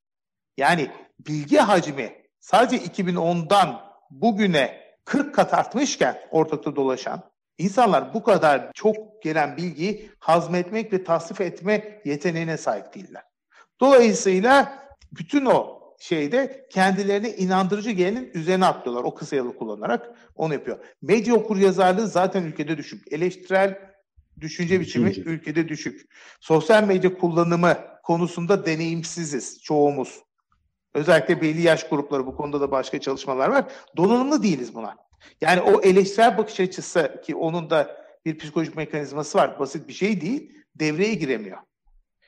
Yani 0.58 0.92
bilgi 1.20 1.58
hacmi 1.58 2.24
sadece 2.40 2.86
2010'dan 2.86 3.82
bugüne 4.12 4.82
40 5.06 5.36
kat 5.36 5.54
artmışken 5.54 6.22
ortalıkta 6.32 6.76
dolaşan 6.76 7.30
insanlar 7.60 8.14
bu 8.14 8.24
kadar 8.24 8.72
çok 8.74 9.22
gelen 9.24 9.58
bilgiyi 9.58 10.12
hazmetmek 10.20 10.94
ve 10.94 11.04
tasnif 11.04 11.42
etme 11.42 12.02
yeteneğine 12.06 12.58
sahip 12.58 12.94
değiller. 12.96 13.24
Dolayısıyla 13.80 14.84
bütün 15.12 15.46
o 15.46 15.80
şeyde 16.00 16.68
kendilerine 16.72 17.30
inandırıcı 17.36 17.92
gelenin 17.92 18.32
üzerine 18.34 18.66
atlıyorlar. 18.66 19.04
O 19.04 19.14
kısa 19.16 19.36
yolu 19.36 19.58
kullanarak 19.58 20.10
onu 20.36 20.54
yapıyor. 20.54 20.80
Medya 21.02 21.36
okur 21.36 21.58
yazarlığı 21.58 22.08
zaten 22.08 22.44
ülkede 22.44 22.78
düşük. 22.78 23.14
Eleştirel 23.14 23.80
düşünce 24.40 24.80
biçimi 24.80 25.10
düşünce. 25.10 25.30
ülkede 25.30 25.68
düşük. 25.70 26.02
Sosyal 26.40 26.84
medya 26.84 27.18
kullanımı 27.18 27.78
konusunda 28.04 28.66
deneyimsiziz 28.66 29.62
çoğumuz. 29.64 30.20
Özellikle 30.94 31.42
belli 31.42 31.62
yaş 31.62 31.90
grupları 31.90 32.26
bu 32.26 32.36
konuda 32.36 32.62
da 32.62 32.72
başka 32.72 33.00
çalışmalar 33.00 33.50
var. 33.50 33.66
Donanımlı 33.98 34.44
değiliz 34.44 34.76
buna. 34.76 35.09
Yani 35.42 35.62
o 35.62 35.82
eleştirel 35.82 36.38
bakış 36.38 36.60
açısı 36.60 37.22
ki 37.26 37.36
onun 37.36 37.70
da 37.70 38.06
bir 38.26 38.38
psikolojik 38.38 38.76
mekanizması 38.76 39.38
var. 39.38 39.60
Basit 39.60 39.88
bir 39.88 39.94
şey 39.94 40.22
değil. 40.22 40.54
Devreye 40.76 41.14
giremiyor. 41.14 41.58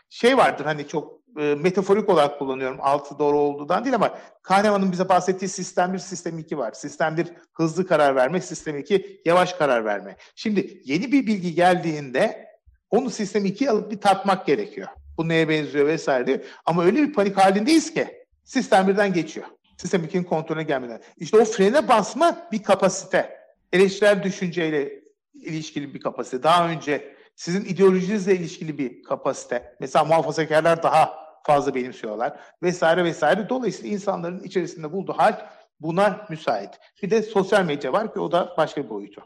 Şey 0.09 0.37
vardır 0.37 0.65
hani 0.65 0.87
çok 0.87 1.21
e, 1.39 1.55
metaforik 1.55 2.09
olarak 2.09 2.39
kullanıyorum. 2.39 2.77
Altı 2.81 3.19
doğru 3.19 3.37
olduğundan 3.37 3.83
değil 3.85 3.95
ama 3.95 4.17
Kahneman'ın 4.43 4.91
bize 4.91 5.09
bahsettiği 5.09 5.49
sistem 5.49 5.93
1, 5.93 5.99
sistem 5.99 6.39
2 6.39 6.57
var. 6.57 6.71
Sistem 6.71 7.17
1 7.17 7.27
hızlı 7.53 7.87
karar 7.87 8.15
verme, 8.15 8.41
sistem 8.41 8.77
2 8.77 9.21
yavaş 9.25 9.53
karar 9.53 9.85
verme. 9.85 10.15
Şimdi 10.35 10.81
yeni 10.85 11.11
bir 11.11 11.27
bilgi 11.27 11.55
geldiğinde 11.55 12.47
onu 12.89 13.09
sistem 13.09 13.45
2'ye 13.45 13.69
alıp 13.69 13.91
bir 13.91 14.01
tatmak 14.01 14.45
gerekiyor. 14.45 14.87
Bu 15.17 15.27
neye 15.27 15.49
benziyor 15.49 15.87
vesaire 15.87 16.27
diye. 16.27 16.43
Ama 16.65 16.83
öyle 16.83 17.01
bir 17.01 17.13
panik 17.13 17.37
halindeyiz 17.37 17.93
ki 17.93 18.25
sistem 18.43 18.85
1'den 18.85 19.13
geçiyor. 19.13 19.47
Sistem 19.81 20.03
2'nin 20.03 20.23
kontrolüne 20.23 20.63
gelmeden. 20.63 21.01
İşte 21.17 21.37
o 21.37 21.45
frene 21.45 21.87
basma 21.87 22.47
bir 22.51 22.63
kapasite. 22.63 23.37
Eleştirel 23.73 24.23
düşünceyle 24.23 25.03
ilişkili 25.33 25.93
bir 25.93 25.99
kapasite. 25.99 26.43
Daha 26.43 26.69
önce 26.69 27.15
sizin 27.35 27.65
ideolojinizle 27.65 28.35
ilişkili 28.35 28.77
bir 28.77 29.03
kapasite. 29.03 29.75
Mesela 29.79 30.05
muhafazakarlar 30.05 30.83
daha 30.83 31.11
fazla 31.43 31.75
benimsiyorlar 31.75 32.39
vesaire 32.63 33.03
vesaire. 33.03 33.49
Dolayısıyla 33.49 33.91
insanların 33.91 34.43
içerisinde 34.43 34.91
bulduğu 34.91 35.13
hal 35.13 35.49
buna 35.79 36.25
müsait. 36.29 36.69
Bir 37.03 37.09
de 37.09 37.21
sosyal 37.21 37.65
medya 37.65 37.93
var 37.93 38.13
ki 38.13 38.19
o 38.19 38.31
da 38.31 38.53
başka 38.57 38.83
bir 38.83 38.89
boyutu. 38.89 39.21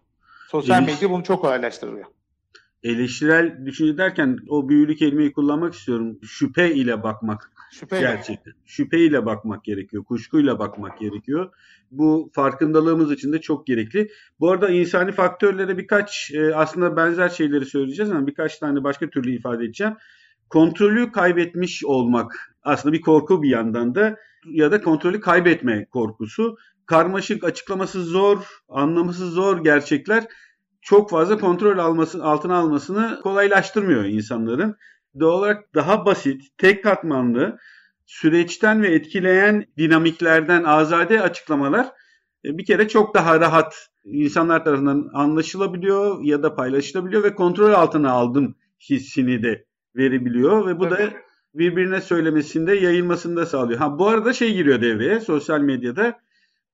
Sosyal 0.50 0.84
Eleş... 0.84 0.94
medya 0.94 1.10
bunu 1.10 1.24
çok 1.24 1.42
kolaylaştırıyor. 1.42 2.06
Eleştirel 2.84 3.66
düşünce 3.66 3.98
derken 3.98 4.38
o 4.50 4.70
büyülü 4.70 4.96
kelimeyi 4.96 5.34
kullanmak 5.34 5.74
istiyorum. 5.74 6.20
Şüphe 6.24 6.76
ile 6.76 7.04
bakmak 7.04 7.52
Şüpheyle. 7.80 8.06
gerçekten. 8.06 8.54
Şüpheyle 8.66 9.26
bakmak 9.26 9.64
gerekiyor. 9.64 10.04
Kuşkuyla 10.04 10.60
bakmak 10.60 11.00
gerekiyor. 11.00 11.50
Bu 11.92 12.32
farkındalığımız 12.34 13.12
için 13.12 13.34
de 13.34 13.42
çok 13.42 13.68
gerekli. 13.68 14.10
Bu 14.40 14.52
arada 14.52 14.70
insani 14.70 15.12
faktörlere 15.12 15.78
birkaç 15.78 16.32
e, 16.34 16.56
aslında 16.56 16.98
benzer 16.98 17.30
şeyleri 17.30 17.66
söyleyeceğiz 17.66 18.12
ama 18.12 18.28
birkaç 18.28 18.58
tane 18.58 18.84
başka 18.84 19.10
türlü 19.10 19.36
ifade 19.36 19.66
edeceğim. 19.66 19.94
Kontrolü 20.50 21.12
kaybetmiş 21.12 21.86
olmak 21.86 22.56
aslında 22.64 22.94
bir 22.94 23.02
korku 23.02 23.44
bir 23.44 23.50
yandan 23.50 23.96
da 23.96 24.18
ya 24.46 24.72
da 24.72 24.82
kontrolü 24.82 25.20
kaybetme 25.20 25.86
korkusu. 25.86 26.58
Karmaşık, 26.86 27.44
açıklaması 27.44 28.04
zor, 28.04 28.38
anlaması 28.70 29.30
zor 29.30 29.64
gerçekler 29.64 30.28
çok 30.82 31.10
fazla 31.10 31.38
kontrol 31.38 31.78
alması, 31.78 32.24
altına 32.24 32.56
almasını 32.56 33.20
kolaylaştırmıyor 33.24 34.04
insanların 34.04 34.76
doğal 35.20 35.40
olarak 35.40 35.76
daha 35.76 36.06
basit, 36.06 36.42
tek 36.58 36.84
katmanlı, 36.84 37.58
süreçten 38.06 38.84
ve 38.84 38.88
etkileyen 38.88 39.66
dinamiklerden 39.78 40.64
azade 40.64 41.22
açıklamalar 41.22 41.86
e, 42.46 42.58
bir 42.58 42.66
kere 42.66 42.88
çok 42.88 43.16
daha 43.16 43.40
rahat 43.40 43.90
insanlar 44.06 44.64
tarafından 44.64 45.10
anlaşılabiliyor 45.14 46.24
ya 46.24 46.44
da 46.44 46.56
paylaşılabiliyor 46.56 47.24
ve 47.24 47.36
kontrol 47.36 47.72
altına 47.72 48.12
aldım 48.12 48.56
hissini 48.90 49.44
de 49.44 49.66
verebiliyor 49.96 50.68
ve 50.68 50.80
bu 50.80 50.90
da 50.90 50.98
birbirine 51.54 52.02
söylemesinde 52.02 52.76
yayılmasını 52.76 53.36
da 53.36 53.46
sağlıyor. 53.46 53.80
Ha 53.80 54.00
bu 54.00 54.08
arada 54.08 54.34
şey 54.34 54.54
giriyor 54.54 54.82
devreye 54.82 55.20
sosyal 55.20 55.60
medyada 55.60 56.20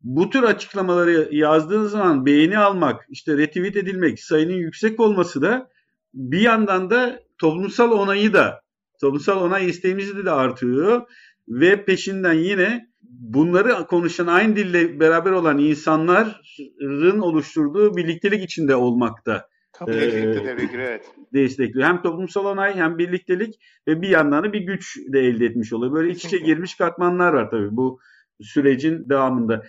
bu 0.03 0.29
tür 0.29 0.43
açıklamaları 0.43 1.29
yazdığınız 1.31 1.91
zaman 1.91 2.25
beğeni 2.25 2.57
almak, 2.57 3.05
işte 3.09 3.37
retweet 3.37 3.75
edilmek, 3.75 4.19
sayının 4.19 4.53
yüksek 4.53 4.99
olması 4.99 5.41
da 5.41 5.69
bir 6.13 6.39
yandan 6.39 6.89
da 6.89 7.19
toplumsal 7.41 7.91
onayı 7.91 8.33
da 8.33 8.61
toplumsal 9.01 9.41
onay 9.41 9.69
isteğimizi 9.69 10.25
de 10.25 10.31
artıyor 10.31 11.01
ve 11.47 11.85
peşinden 11.85 12.33
yine 12.33 12.87
bunları 13.01 13.85
konuşan 13.87 14.27
aynı 14.27 14.55
dille 14.55 14.99
beraber 14.99 15.31
olan 15.31 15.57
insanların 15.57 17.19
oluşturduğu 17.19 17.97
birliktelik 17.97 18.43
içinde 18.43 18.75
olmakta. 18.75 19.47
Tabii 19.73 19.91
evet. 19.93 21.05
Destekliyor. 21.33 21.87
Hem 21.87 22.01
toplumsal 22.01 22.45
onay 22.45 22.75
hem 22.75 22.97
birliktelik 22.97 23.59
ve 23.87 24.01
bir 24.01 24.09
yandan 24.09 24.43
da 24.43 24.53
bir 24.53 24.61
güç 24.61 24.97
de 25.13 25.19
elde 25.19 25.45
etmiş 25.45 25.73
oluyor. 25.73 25.93
Böyle 25.93 26.11
iç 26.11 26.25
içe 26.25 26.37
girmiş 26.37 26.75
katmanlar 26.75 27.33
var 27.33 27.49
tabii 27.49 27.69
bu 27.71 27.99
sürecin 28.41 29.09
devamında. 29.09 29.63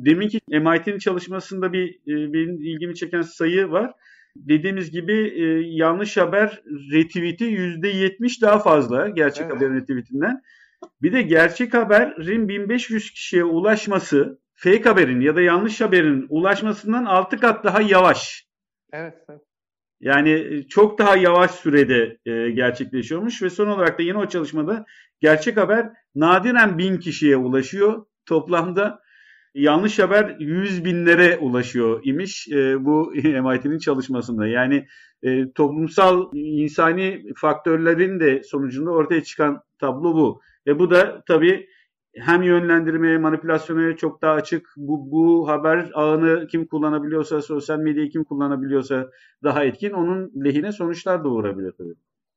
Deminki 0.00 0.40
MIT'nin 0.48 0.98
çalışmasında 0.98 1.72
bir 1.72 1.98
benim 2.06 2.62
ilgimi 2.62 2.94
çeken 2.94 3.22
sayı 3.22 3.70
var. 3.70 3.92
Dediğimiz 4.46 4.90
gibi 4.90 5.12
e, 5.12 5.44
yanlış 5.76 6.16
haber 6.16 6.62
retweet'i 6.92 7.44
%70 7.44 8.40
daha 8.42 8.58
fazla 8.58 9.08
gerçek 9.08 9.46
evet. 9.46 9.56
haber 9.56 9.74
retweetinden. 9.74 10.42
Bir 11.02 11.12
de 11.12 11.22
gerçek 11.22 11.74
haberin 11.74 12.48
1500 12.48 13.10
kişiye 13.10 13.44
ulaşması 13.44 14.40
fake 14.54 14.82
haberin 14.82 15.20
ya 15.20 15.36
da 15.36 15.40
yanlış 15.40 15.80
haberin 15.80 16.26
ulaşmasından 16.28 17.04
6 17.04 17.38
kat 17.38 17.64
daha 17.64 17.80
yavaş. 17.80 18.46
Evet. 18.92 19.14
evet. 19.30 19.40
Yani 20.00 20.30
e, 20.30 20.68
çok 20.68 20.98
daha 20.98 21.16
yavaş 21.16 21.50
sürede 21.50 22.18
e, 22.26 22.50
gerçekleşiyormuş 22.50 23.42
ve 23.42 23.50
son 23.50 23.66
olarak 23.66 23.98
da 23.98 24.02
yine 24.02 24.18
o 24.18 24.28
çalışmada 24.28 24.84
gerçek 25.20 25.56
haber 25.56 25.92
nadiren 26.14 26.78
bin 26.78 26.98
kişiye 26.98 27.36
ulaşıyor 27.36 28.06
toplamda. 28.26 29.00
Yanlış 29.54 29.98
haber 29.98 30.36
yüz 30.38 30.84
binlere 30.84 31.38
ulaşıyor 31.38 32.00
imiş 32.04 32.48
e, 32.48 32.84
bu 32.84 33.12
MIT'nin 33.14 33.78
çalışmasında. 33.78 34.46
Yani 34.46 34.86
e, 35.22 35.52
toplumsal 35.52 36.30
insani 36.34 37.24
faktörlerin 37.36 38.20
de 38.20 38.42
sonucunda 38.42 38.90
ortaya 38.90 39.22
çıkan 39.22 39.62
tablo 39.78 40.14
bu. 40.14 40.40
Ve 40.66 40.78
bu 40.78 40.90
da 40.90 41.22
tabii 41.26 41.68
hem 42.14 42.42
yönlendirmeye, 42.42 43.18
manipülasyona 43.18 43.96
çok 43.96 44.22
daha 44.22 44.32
açık. 44.32 44.68
Bu, 44.76 45.10
bu 45.10 45.48
haber 45.48 45.90
ağını 45.94 46.46
kim 46.46 46.66
kullanabiliyorsa, 46.66 47.42
sosyal 47.42 47.78
medyayı 47.78 48.10
kim 48.10 48.24
kullanabiliyorsa 48.24 49.10
daha 49.44 49.64
etkin. 49.64 49.90
Onun 49.90 50.32
lehine 50.44 50.72
sonuçlar 50.72 51.24
doğurabilir 51.24 51.72
tabii. 51.72 51.94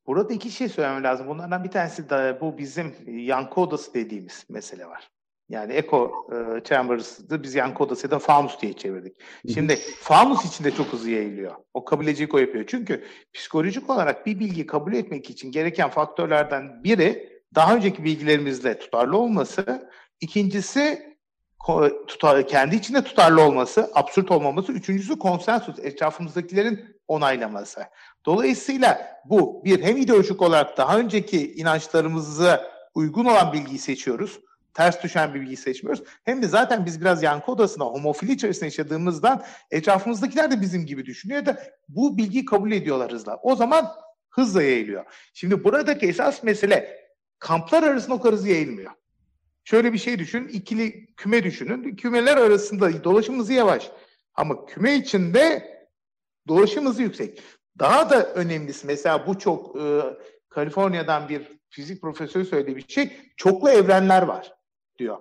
Burada 0.08 0.34
iki 0.34 0.52
şey 0.52 0.70
söylemem 0.70 1.04
lazım. 1.04 1.28
Bunlardan 1.28 1.64
bir 1.64 1.72
tanesi 1.72 2.10
de 2.10 2.38
bu 2.42 2.58
bizim 2.58 2.94
yankı 3.08 3.62
odası 3.62 3.94
dediğimiz 3.94 4.46
mesele 4.50 4.86
var. 4.86 5.10
Yani 5.52 5.74
Echo 5.74 6.28
e, 6.32 6.64
Chambers'ı 6.64 7.44
biz 7.44 7.56
yankı 7.56 7.84
odası 7.84 8.08
ya 8.08 8.12
da 8.12 8.20
Faunus 8.20 8.62
diye 8.62 8.74
çevirdik. 8.74 9.16
Şimdi 9.54 9.76
Faunus 10.00 10.46
içinde 10.46 10.72
çok 10.72 10.88
hızlı 10.88 11.10
yayılıyor. 11.10 11.56
O 11.74 11.86
kabilecilik 11.86 12.34
o 12.34 12.38
yapıyor. 12.38 12.66
Çünkü 12.68 13.04
psikolojik 13.34 13.90
olarak 13.90 14.26
bir 14.26 14.40
bilgi 14.40 14.66
kabul 14.66 14.94
etmek 14.94 15.30
için 15.30 15.52
gereken 15.52 15.90
faktörlerden 15.90 16.84
biri 16.84 17.42
daha 17.56 17.76
önceki 17.76 18.04
bilgilerimizle 18.04 18.80
tutarlı 18.80 19.18
olması, 19.18 19.90
ikincisi 20.22 21.12
tutar, 22.08 22.48
kendi 22.48 22.76
içinde 22.76 23.04
tutarlı 23.04 23.42
olması, 23.42 23.92
absürt 23.94 24.32
olmaması, 24.32 24.72
üçüncüsü 24.72 25.20
konsensus, 25.20 25.80
etrafımızdakilerin 25.80 26.98
onaylaması. 27.08 27.82
Dolayısıyla 28.26 29.22
bu 29.26 29.66
bir 29.66 29.84
hem 29.84 29.98
ideolojik 29.98 30.42
olarak 30.42 30.78
daha 30.78 30.98
önceki 30.98 31.54
inançlarımıza 31.54 32.72
uygun 32.96 33.26
olan 33.26 33.54
bilgiyi 33.54 33.80
seçiyoruz. 33.80 34.40
Ters 34.74 35.04
düşen 35.04 35.34
bir 35.34 35.40
bilgiyi 35.40 35.58
seçmiyoruz. 35.58 36.04
Hem 36.24 36.42
de 36.42 36.48
zaten 36.48 36.86
biz 36.86 37.02
biraz 37.02 37.24
yankı 37.24 37.52
odasında 37.52 37.86
homofili 37.86 38.32
içerisinde 38.32 38.66
yaşadığımızdan 38.66 39.44
etrafımızdakiler 39.72 40.52
de 40.52 40.62
bizim 40.62 40.86
gibi 40.86 41.06
düşünüyor 41.06 41.46
da 41.46 41.64
bu 41.90 42.18
bilgiyi 42.18 42.46
kabul 42.46 42.72
ediyorlar 42.72 43.12
hızla. 43.12 43.40
O 43.44 43.56
zaman 43.56 43.92
hızla 44.30 44.64
yayılıyor. 44.64 45.06
Şimdi 45.34 45.64
buradaki 45.64 46.08
esas 46.08 46.44
mesele 46.44 47.02
kamplar 47.40 47.84
arasında 47.84 48.16
o 48.16 48.22
kadar 48.22 48.34
hızlı 48.34 48.50
yayılmıyor. 48.50 48.92
Şöyle 49.64 49.94
bir 49.94 49.98
şey 49.98 50.20
düşün, 50.20 50.48
ikili 50.48 51.16
küme 51.16 51.44
düşünün. 51.44 51.96
Kümeler 51.96 52.38
arasında 52.38 53.04
dolaşım 53.04 53.40
hızı 53.40 53.54
yavaş. 53.54 53.92
Ama 54.36 54.66
küme 54.66 54.96
içinde 54.96 55.72
dolaşım 56.48 56.86
hızı 56.86 57.02
yüksek. 57.02 57.42
Daha 57.80 58.10
da 58.10 58.34
önemlisi 58.34 58.88
mesela 58.88 59.28
bu 59.28 59.40
çok 59.40 59.76
e, 59.82 60.02
Kaliforniya'dan 60.50 61.30
bir 61.30 61.60
fizik 61.70 62.02
profesörü 62.02 62.46
söylediği 62.46 62.78
bir 62.78 62.88
şey 62.88 63.18
çoklu 63.38 63.70
evrenler 63.70 64.22
var 64.22 64.61
diyor. 65.02 65.18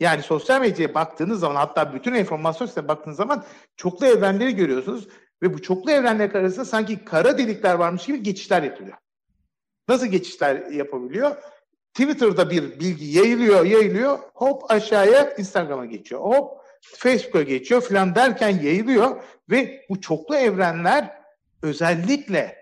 Yani 0.00 0.22
sosyal 0.22 0.60
medyaya 0.60 0.94
baktığınız 0.94 1.40
zaman 1.40 1.56
hatta 1.56 1.94
bütün 1.94 2.14
enformasyon 2.14 2.66
sistemine 2.66 2.88
baktığınız 2.88 3.16
zaman 3.16 3.44
çoklu 3.76 4.06
evrenleri 4.06 4.56
görüyorsunuz 4.56 5.08
ve 5.42 5.54
bu 5.54 5.62
çoklu 5.62 5.90
evrenler 5.90 6.34
arasında 6.34 6.64
sanki 6.64 7.04
kara 7.04 7.38
delikler 7.38 7.74
varmış 7.74 8.06
gibi 8.06 8.22
geçişler 8.22 8.62
yapılıyor. 8.62 8.96
Nasıl 9.88 10.06
geçişler 10.06 10.66
yapabiliyor? 10.70 11.36
Twitter'da 11.94 12.50
bir 12.50 12.80
bilgi 12.80 13.04
yayılıyor, 13.04 13.64
yayılıyor. 13.64 14.18
Hop 14.34 14.70
aşağıya 14.70 15.34
Instagram'a 15.34 15.86
geçiyor. 15.86 16.20
Hop 16.20 16.60
Facebook'a 16.80 17.42
geçiyor 17.42 17.80
filan 17.80 18.14
derken 18.14 18.48
yayılıyor 18.62 19.22
ve 19.50 19.86
bu 19.90 20.00
çoklu 20.00 20.36
evrenler 20.36 21.22
özellikle 21.62 22.58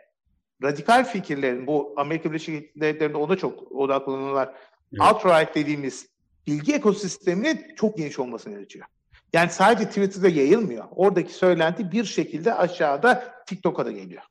radikal 0.62 1.04
fikirlerin 1.04 1.66
bu 1.66 1.94
Amerika 1.96 2.30
Birleşik 2.30 2.80
Devletleri'nde 2.80 3.16
o 3.16 3.28
da 3.28 3.36
çok 3.36 3.72
odaklanıyorlar. 3.72 4.48
Evet. 4.92 5.00
Alt-right 5.00 5.54
dediğimiz 5.54 6.15
bilgi 6.46 6.74
ekosisteminin 6.74 7.74
çok 7.76 7.96
geniş 7.96 8.18
olmasını 8.18 8.54
gerekiyor. 8.54 8.86
Yani 9.32 9.50
sadece 9.50 9.88
Twitter'da 9.88 10.28
yayılmıyor. 10.28 10.84
Oradaki 10.90 11.34
söylenti 11.34 11.92
bir 11.92 12.04
şekilde 12.04 12.54
aşağıda 12.54 13.34
TikTok'a 13.46 13.86
da 13.86 13.92
geliyor 13.92 14.22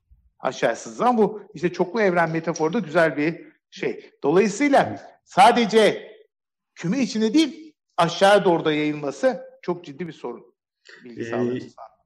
aşağı 0.45 0.75
sızan 0.75 1.17
bu 1.17 1.41
işte 1.54 1.73
çoklu 1.73 2.01
evren 2.01 2.32
metaforu 2.32 2.73
da 2.73 2.80
güzel 2.80 3.17
bir 3.17 3.41
şey. 3.69 4.12
Dolayısıyla 4.23 4.99
sadece 5.23 6.12
küme 6.75 6.99
içinde 6.99 7.34
değil 7.34 7.73
aşağı 7.97 8.45
doğru 8.45 8.65
da 8.65 8.73
yayılması 8.73 9.41
çok 9.62 9.86
ciddi 9.86 10.08
bir 10.08 10.13
sorun. 10.13 10.45
Bilgi 11.04 11.21
ee, 11.21 11.60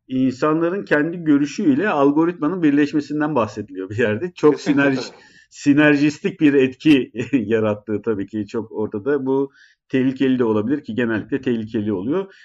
insanların 0.07 0.85
kendi 0.85 1.17
görüşüyle 1.17 1.89
algoritmanın 1.89 2.63
birleşmesinden 2.63 3.35
bahsediliyor 3.35 3.89
bir 3.89 3.97
yerde. 3.97 4.31
Çok 4.31 4.61
sinerji, 4.61 5.01
sinerjistik 5.49 6.39
bir 6.39 6.53
etki 6.53 7.11
yarattığı 7.33 8.01
tabii 8.01 8.27
ki 8.27 8.47
çok 8.47 8.71
ortada. 8.71 9.25
Bu 9.25 9.51
tehlikeli 9.89 10.39
de 10.39 10.43
olabilir 10.43 10.83
ki 10.83 10.95
genellikle 10.95 11.41
tehlikeli 11.41 11.93
oluyor. 11.93 12.35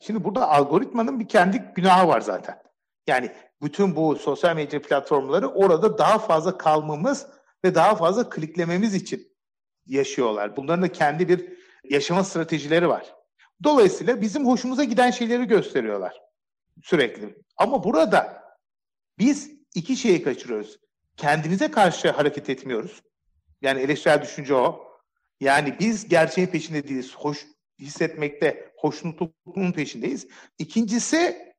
Şimdi 0.00 0.24
burada 0.24 0.50
algoritmanın 0.50 1.20
bir 1.20 1.28
kendi 1.28 1.72
günahı 1.74 2.08
var 2.08 2.20
zaten. 2.20 2.58
Yani 3.06 3.32
bütün 3.62 3.96
bu 3.96 4.16
sosyal 4.16 4.56
medya 4.56 4.82
platformları 4.82 5.48
orada 5.48 5.98
daha 5.98 6.18
fazla 6.18 6.58
kalmamız 6.58 7.26
ve 7.64 7.74
daha 7.74 7.94
fazla 7.94 8.30
kliklememiz 8.30 8.94
için 8.94 9.36
yaşıyorlar. 9.86 10.56
Bunların 10.56 10.82
da 10.82 10.92
kendi 10.92 11.28
bir 11.28 11.56
yaşama 11.90 12.24
stratejileri 12.24 12.88
var. 12.88 13.14
Dolayısıyla 13.64 14.20
bizim 14.20 14.46
hoşumuza 14.46 14.84
giden 14.84 15.10
şeyleri 15.10 15.44
gösteriyorlar 15.44 16.20
sürekli. 16.82 17.38
Ama 17.56 17.84
burada 17.84 18.42
biz 19.18 19.50
iki 19.74 19.96
şeyi 19.96 20.22
kaçırıyoruz. 20.22 20.78
Kendimize 21.16 21.70
karşı 21.70 22.10
hareket 22.10 22.50
etmiyoruz. 22.50 23.02
Yani 23.62 23.80
eleştirel 23.80 24.22
düşünce 24.22 24.54
o. 24.54 24.86
Yani 25.40 25.76
biz 25.80 26.08
gerçeğin 26.08 26.48
peşinde 26.48 26.88
değiliz. 26.88 27.14
Hoş 27.14 27.46
hissetmekte, 27.80 28.72
hoşnutlukun 28.76 29.72
peşindeyiz. 29.72 30.28
İkincisi 30.58 31.52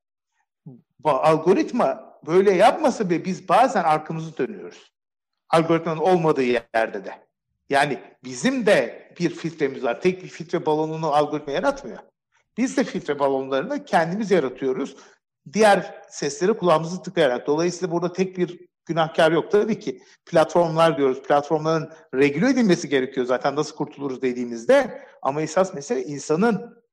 algoritma 1.03 2.19
böyle 2.25 2.51
yapmasa 2.51 3.09
bile 3.09 3.25
biz 3.25 3.49
bazen 3.49 3.83
arkamızı 3.83 4.37
dönüyoruz. 4.37 4.91
Algoritmanın 5.49 5.99
olmadığı 5.99 6.43
yerde 6.43 7.05
de. 7.05 7.27
Yani 7.69 7.99
bizim 8.23 8.65
de 8.65 9.07
bir 9.19 9.29
filtremiz 9.29 9.83
var. 9.83 10.01
Tek 10.01 10.23
bir 10.23 10.27
filtre 10.27 10.65
balonunu 10.65 11.13
algoritma 11.13 11.53
yaratmıyor. 11.53 11.99
Biz 12.57 12.77
de 12.77 12.83
filtre 12.83 13.19
balonlarını 13.19 13.85
kendimiz 13.85 14.31
yaratıyoruz. 14.31 14.95
Diğer 15.53 16.03
sesleri 16.09 16.53
kulağımızı 16.53 17.03
tıkayarak. 17.03 17.47
Dolayısıyla 17.47 17.91
burada 17.91 18.13
tek 18.13 18.37
bir 18.37 18.67
günahkar 18.87 19.31
yok. 19.31 19.51
Tabii 19.51 19.79
ki 19.79 20.01
platformlar 20.25 20.97
diyoruz. 20.97 21.21
Platformların 21.21 21.89
regüle 22.13 22.49
edilmesi 22.49 22.89
gerekiyor 22.89 23.25
zaten 23.25 23.55
nasıl 23.55 23.75
kurtuluruz 23.75 24.21
dediğimizde. 24.21 25.01
Ama 25.21 25.41
esas 25.41 25.73
mesele 25.73 26.03
insanın 26.03 26.83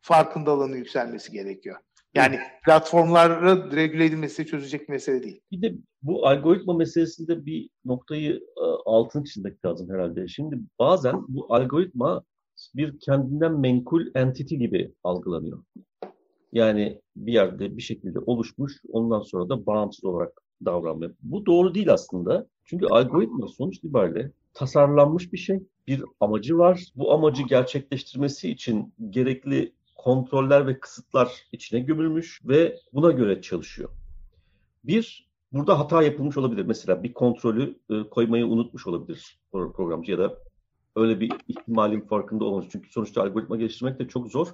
farkındalığının 0.00 0.76
yükselmesi 0.76 1.32
gerekiyor. 1.32 1.76
Yani 2.14 2.38
platformları 2.64 3.76
regüle 3.76 4.04
edilmesi 4.04 4.46
çözecek 4.46 4.88
bir 4.88 4.92
mesele 4.92 5.22
değil. 5.22 5.40
Bir 5.50 5.62
de 5.62 5.74
bu 6.02 6.26
algoritma 6.26 6.74
meselesinde 6.74 7.46
bir 7.46 7.70
noktayı 7.84 8.34
e, 8.34 8.64
altın 8.84 9.24
çizmek 9.24 9.64
lazım 9.64 9.90
herhalde. 9.90 10.28
Şimdi 10.28 10.58
bazen 10.78 11.14
bu 11.28 11.54
algoritma 11.54 12.22
bir 12.74 13.00
kendinden 13.00 13.60
menkul 13.60 14.06
entity 14.14 14.54
gibi 14.54 14.94
algılanıyor. 15.04 15.64
Yani 16.52 17.00
bir 17.16 17.32
yerde 17.32 17.76
bir 17.76 17.82
şekilde 17.82 18.18
oluşmuş, 18.18 18.72
ondan 18.88 19.20
sonra 19.20 19.48
da 19.48 19.66
bağımsız 19.66 20.04
olarak 20.04 20.42
davranmıyor. 20.64 21.14
Bu 21.22 21.46
doğru 21.46 21.74
değil 21.74 21.92
aslında. 21.92 22.46
Çünkü 22.64 22.86
algoritma 22.86 23.48
sonuç 23.48 23.76
itibariyle 23.76 24.32
tasarlanmış 24.54 25.32
bir 25.32 25.38
şey. 25.38 25.62
Bir 25.86 26.04
amacı 26.20 26.58
var. 26.58 26.84
Bu 26.96 27.12
amacı 27.12 27.42
gerçekleştirmesi 27.42 28.50
için 28.50 28.94
gerekli 29.10 29.72
kontroller 29.96 30.66
ve 30.66 30.80
kısıtlar 30.80 31.32
içine 31.52 31.80
gömülmüş 31.80 32.40
ve 32.44 32.76
buna 32.92 33.10
göre 33.10 33.42
çalışıyor. 33.42 33.90
Bir, 34.84 35.28
burada 35.52 35.78
hata 35.78 36.02
yapılmış 36.02 36.36
olabilir. 36.36 36.64
Mesela 36.66 37.02
bir 37.02 37.12
kontrolü 37.12 37.78
e, 37.90 38.02
koymayı 38.10 38.46
unutmuş 38.46 38.86
olabilir 38.86 39.40
programcı 39.52 40.12
ya 40.12 40.18
da 40.18 40.38
öyle 40.96 41.20
bir 41.20 41.32
ihtimalin 41.48 42.00
farkında 42.00 42.44
olmamış. 42.44 42.66
Çünkü 42.70 42.90
sonuçta 42.90 43.22
algoritma 43.22 43.56
geliştirmek 43.56 43.98
de 43.98 44.08
çok 44.08 44.28
zor. 44.28 44.48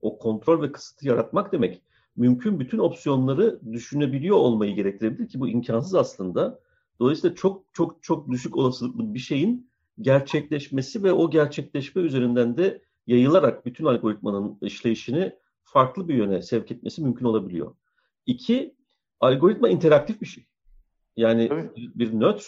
O 0.00 0.18
kontrol 0.18 0.62
ve 0.62 0.72
kısıtı 0.72 1.08
yaratmak 1.08 1.52
demek 1.52 1.82
mümkün 2.16 2.60
bütün 2.60 2.78
opsiyonları 2.78 3.60
düşünebiliyor 3.72 4.36
olmayı 4.36 4.74
gerektirebilir 4.74 5.28
ki 5.28 5.40
bu 5.40 5.48
imkansız 5.48 5.94
aslında. 5.94 6.60
Dolayısıyla 7.00 7.36
çok 7.36 7.64
çok 7.72 8.02
çok 8.02 8.30
düşük 8.30 8.56
olasılıklı 8.56 9.14
bir 9.14 9.18
şeyin 9.18 9.70
gerçekleşmesi 10.00 11.02
ve 11.02 11.12
o 11.12 11.30
gerçekleşme 11.30 12.02
üzerinden 12.02 12.56
de 12.56 12.82
yayılarak 13.06 13.66
bütün 13.66 13.84
algoritmanın 13.84 14.58
işleyişini 14.60 15.32
farklı 15.62 16.08
bir 16.08 16.14
yöne 16.14 16.42
sevk 16.42 16.70
etmesi 16.70 17.02
mümkün 17.02 17.26
olabiliyor. 17.26 17.74
İki, 18.26 18.74
algoritma 19.20 19.68
interaktif 19.68 20.20
bir 20.20 20.26
şey. 20.26 20.46
Yani 21.16 21.50
bir, 21.76 21.94
bir 21.94 22.20
nötr 22.20 22.44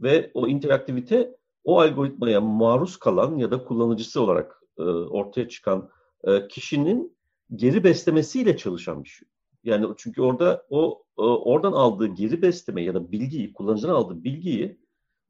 ve 0.00 0.30
o 0.34 0.48
interaktivite 0.48 1.36
o 1.64 1.80
algoritmaya 1.80 2.40
maruz 2.40 2.96
kalan 2.96 3.36
ya 3.36 3.50
da 3.50 3.64
kullanıcısı 3.64 4.20
olarak 4.22 4.62
e, 4.78 4.82
ortaya 4.82 5.48
çıkan 5.48 5.90
e, 6.24 6.48
kişinin 6.48 7.16
geri 7.56 7.84
beslemesiyle 7.84 8.56
çalışan 8.56 9.04
bir 9.04 9.08
şey. 9.08 9.28
Yani 9.64 9.86
çünkü 9.96 10.22
orada 10.22 10.66
o 10.70 11.02
e, 11.18 11.22
oradan 11.22 11.72
aldığı 11.72 12.06
geri 12.06 12.42
besleme 12.42 12.82
ya 12.82 12.94
da 12.94 13.12
bilgiyi, 13.12 13.52
kullanıcıdan 13.52 13.94
aldığı 13.94 14.24
bilgiyi 14.24 14.78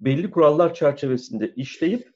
belli 0.00 0.30
kurallar 0.30 0.74
çerçevesinde 0.74 1.54
işleyip 1.56 2.12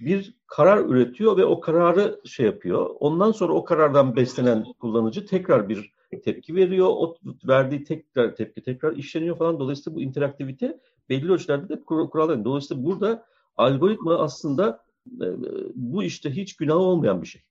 bir 0.00 0.34
karar 0.46 0.84
üretiyor 0.84 1.36
ve 1.36 1.44
o 1.44 1.60
kararı 1.60 2.20
şey 2.24 2.46
yapıyor. 2.46 2.90
Ondan 3.00 3.32
sonra 3.32 3.52
o 3.52 3.64
karardan 3.64 4.16
beslenen 4.16 4.64
kullanıcı 4.80 5.26
tekrar 5.26 5.68
bir 5.68 5.92
tepki 6.24 6.54
veriyor. 6.54 6.88
O 6.90 7.16
verdiği 7.48 7.84
tekrar 7.84 8.36
tepki 8.36 8.62
tekrar 8.62 8.96
işleniyor 8.96 9.38
falan. 9.38 9.58
Dolayısıyla 9.58 9.96
bu 9.96 10.02
interaktivite 10.02 10.80
belli 11.08 11.32
ölçülerde 11.32 11.68
de 11.68 11.80
kurallar. 11.84 12.44
Dolayısıyla 12.44 12.84
burada 12.84 13.26
algoritma 13.56 14.18
aslında 14.18 14.84
e, 15.06 15.26
bu 15.74 16.02
işte 16.02 16.30
hiç 16.30 16.56
günah 16.56 16.76
olmayan 16.76 17.22
bir 17.22 17.26
şey. 17.26 17.42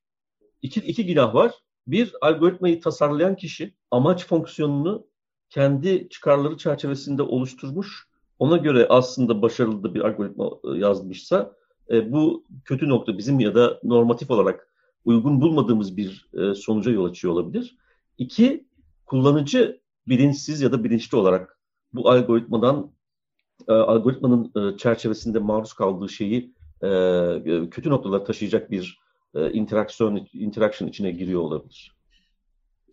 İki, 0.61 0.79
iki 0.79 1.05
günah 1.05 1.35
var. 1.35 1.51
Bir, 1.91 2.13
algoritmayı 2.21 2.81
tasarlayan 2.81 3.35
kişi 3.35 3.73
amaç 3.91 4.27
fonksiyonunu 4.27 5.07
kendi 5.49 6.09
çıkarları 6.09 6.57
çerçevesinde 6.57 7.21
oluşturmuş. 7.21 8.07
Ona 8.39 8.57
göre 8.57 8.87
aslında 8.89 9.41
başarılı 9.41 9.93
bir 9.93 10.01
algoritma 10.01 10.51
e, 10.63 10.77
yazmışsa 10.77 11.55
e, 11.89 12.11
bu 12.11 12.45
kötü 12.65 12.89
nokta 12.89 13.17
bizim 13.17 13.39
ya 13.39 13.55
da 13.55 13.79
normatif 13.83 14.31
olarak 14.31 14.67
uygun 15.05 15.41
bulmadığımız 15.41 15.97
bir 15.97 16.29
e, 16.33 16.55
sonuca 16.55 16.91
yol 16.91 17.05
açıyor 17.05 17.33
olabilir. 17.33 17.77
İki, 18.17 18.67
kullanıcı 19.05 19.81
bilinçsiz 20.07 20.61
ya 20.61 20.71
da 20.71 20.83
bilinçli 20.83 21.17
olarak 21.17 21.59
bu 21.93 22.09
algoritmadan 22.09 22.91
e, 23.67 23.73
algoritmanın 23.73 24.51
e, 24.55 24.77
çerçevesinde 24.77 25.39
maruz 25.39 25.73
kaldığı 25.73 26.09
şeyi 26.09 26.53
e, 26.83 26.89
kötü 27.71 27.89
noktalara 27.89 28.23
taşıyacak 28.23 28.71
bir 28.71 28.99
e, 29.35 29.51
interaksiyon 29.51 30.27
interaction 30.33 30.89
içine 30.89 31.11
giriyor 31.11 31.41
olabilir. 31.41 31.95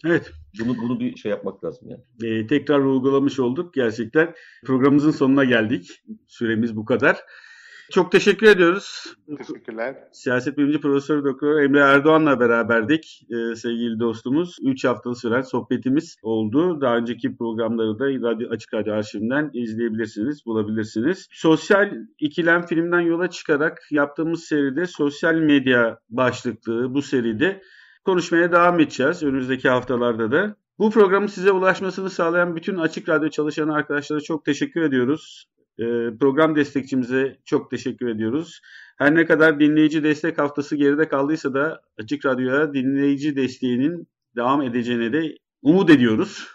Evet. 0.05 0.31
Bunu 0.61 0.77
bunu 0.79 1.01
bir 1.01 1.17
şey 1.17 1.31
yapmak 1.31 1.65
lazım 1.65 1.89
yani. 1.91 2.03
Ee, 2.25 2.47
tekrar 2.47 2.79
uygulamış 2.79 3.41
olduk 3.41 3.75
gerçekten. 3.75 4.35
Programımızın 4.65 5.11
sonuna 5.11 5.45
geldik. 5.45 6.03
Süremiz 6.27 6.77
bu 6.77 6.85
kadar. 6.85 7.19
Çok 7.93 8.13
teşekkür 8.13 8.47
ediyoruz. 8.47 9.15
Teşekkürler. 9.39 9.97
Siyaset 10.13 10.59
bilimci 10.59 10.81
Profesör 10.81 11.25
Doktor 11.25 11.61
Emre 11.61 11.81
Erdoğan'la 11.81 12.41
beraberdik 12.41 13.27
ee, 13.31 13.57
sevgili 13.57 14.01
dostumuz. 14.01 14.57
3 14.63 14.85
haftalı 14.85 15.17
süren 15.17 15.43
sohbetimiz 15.43 16.17
oldu. 16.23 16.81
Daha 16.81 16.97
önceki 16.97 17.37
programları 17.37 17.99
da 17.99 18.05
radyo, 18.05 18.51
Açık 18.51 18.75
Radyo 18.75 18.95
arşivinden 18.95 19.51
izleyebilirsiniz, 19.55 20.47
bulabilirsiniz. 20.47 21.27
Sosyal 21.31 21.93
ikilem 22.19 22.67
filmden 22.67 23.01
yola 23.01 23.31
çıkarak 23.31 23.79
yaptığımız 23.91 24.45
seride 24.45 24.87
sosyal 24.87 25.35
medya 25.35 25.99
başlıklı 26.09 26.95
bu 26.95 27.03
seride 27.03 27.63
konuşmaya 28.05 28.53
devam 28.53 28.81
edeceğiz 28.81 29.23
önümüzdeki 29.23 29.69
haftalarda 29.69 30.33
da. 30.33 30.57
Bu 30.79 30.91
programın 30.91 31.27
size 31.27 31.53
ulaşmasını 31.53 32.11
sağlayan 32.11 32.57
bütün 32.57 32.77
Açık 32.77 33.09
Radyo 33.09 33.29
çalışan 33.29 33.69
arkadaşlara 33.69 34.21
çok 34.21 34.45
teşekkür 34.45 34.83
ediyoruz. 34.83 35.47
Ee, 35.79 36.11
program 36.21 36.57
destekçimize 36.57 37.37
çok 37.45 37.71
teşekkür 37.71 38.09
ediyoruz. 38.09 38.61
Her 38.97 39.15
ne 39.15 39.27
kadar 39.27 39.61
dinleyici 39.61 40.05
destek 40.05 40.39
haftası 40.39 40.77
geride 40.77 41.09
kaldıysa 41.09 41.55
da 41.55 41.81
Açık 41.99 42.27
Radyo'ya 42.27 42.75
dinleyici 42.75 43.37
desteğinin 43.37 44.09
devam 44.37 44.63
edeceğine 44.63 45.13
de 45.13 45.35
umut 45.63 45.91
ediyoruz. 45.91 46.49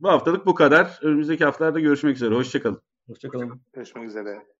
Bu 0.00 0.08
haftalık 0.08 0.46
bu 0.46 0.54
kadar. 0.54 0.98
Önümüzdeki 1.02 1.44
haftalarda 1.44 1.80
görüşmek 1.80 2.16
üzere. 2.16 2.34
Hoşçakalın. 2.34 2.80
Hoşçakalın. 3.06 3.60
Görüşmek 3.72 4.08
üzere. 4.08 4.59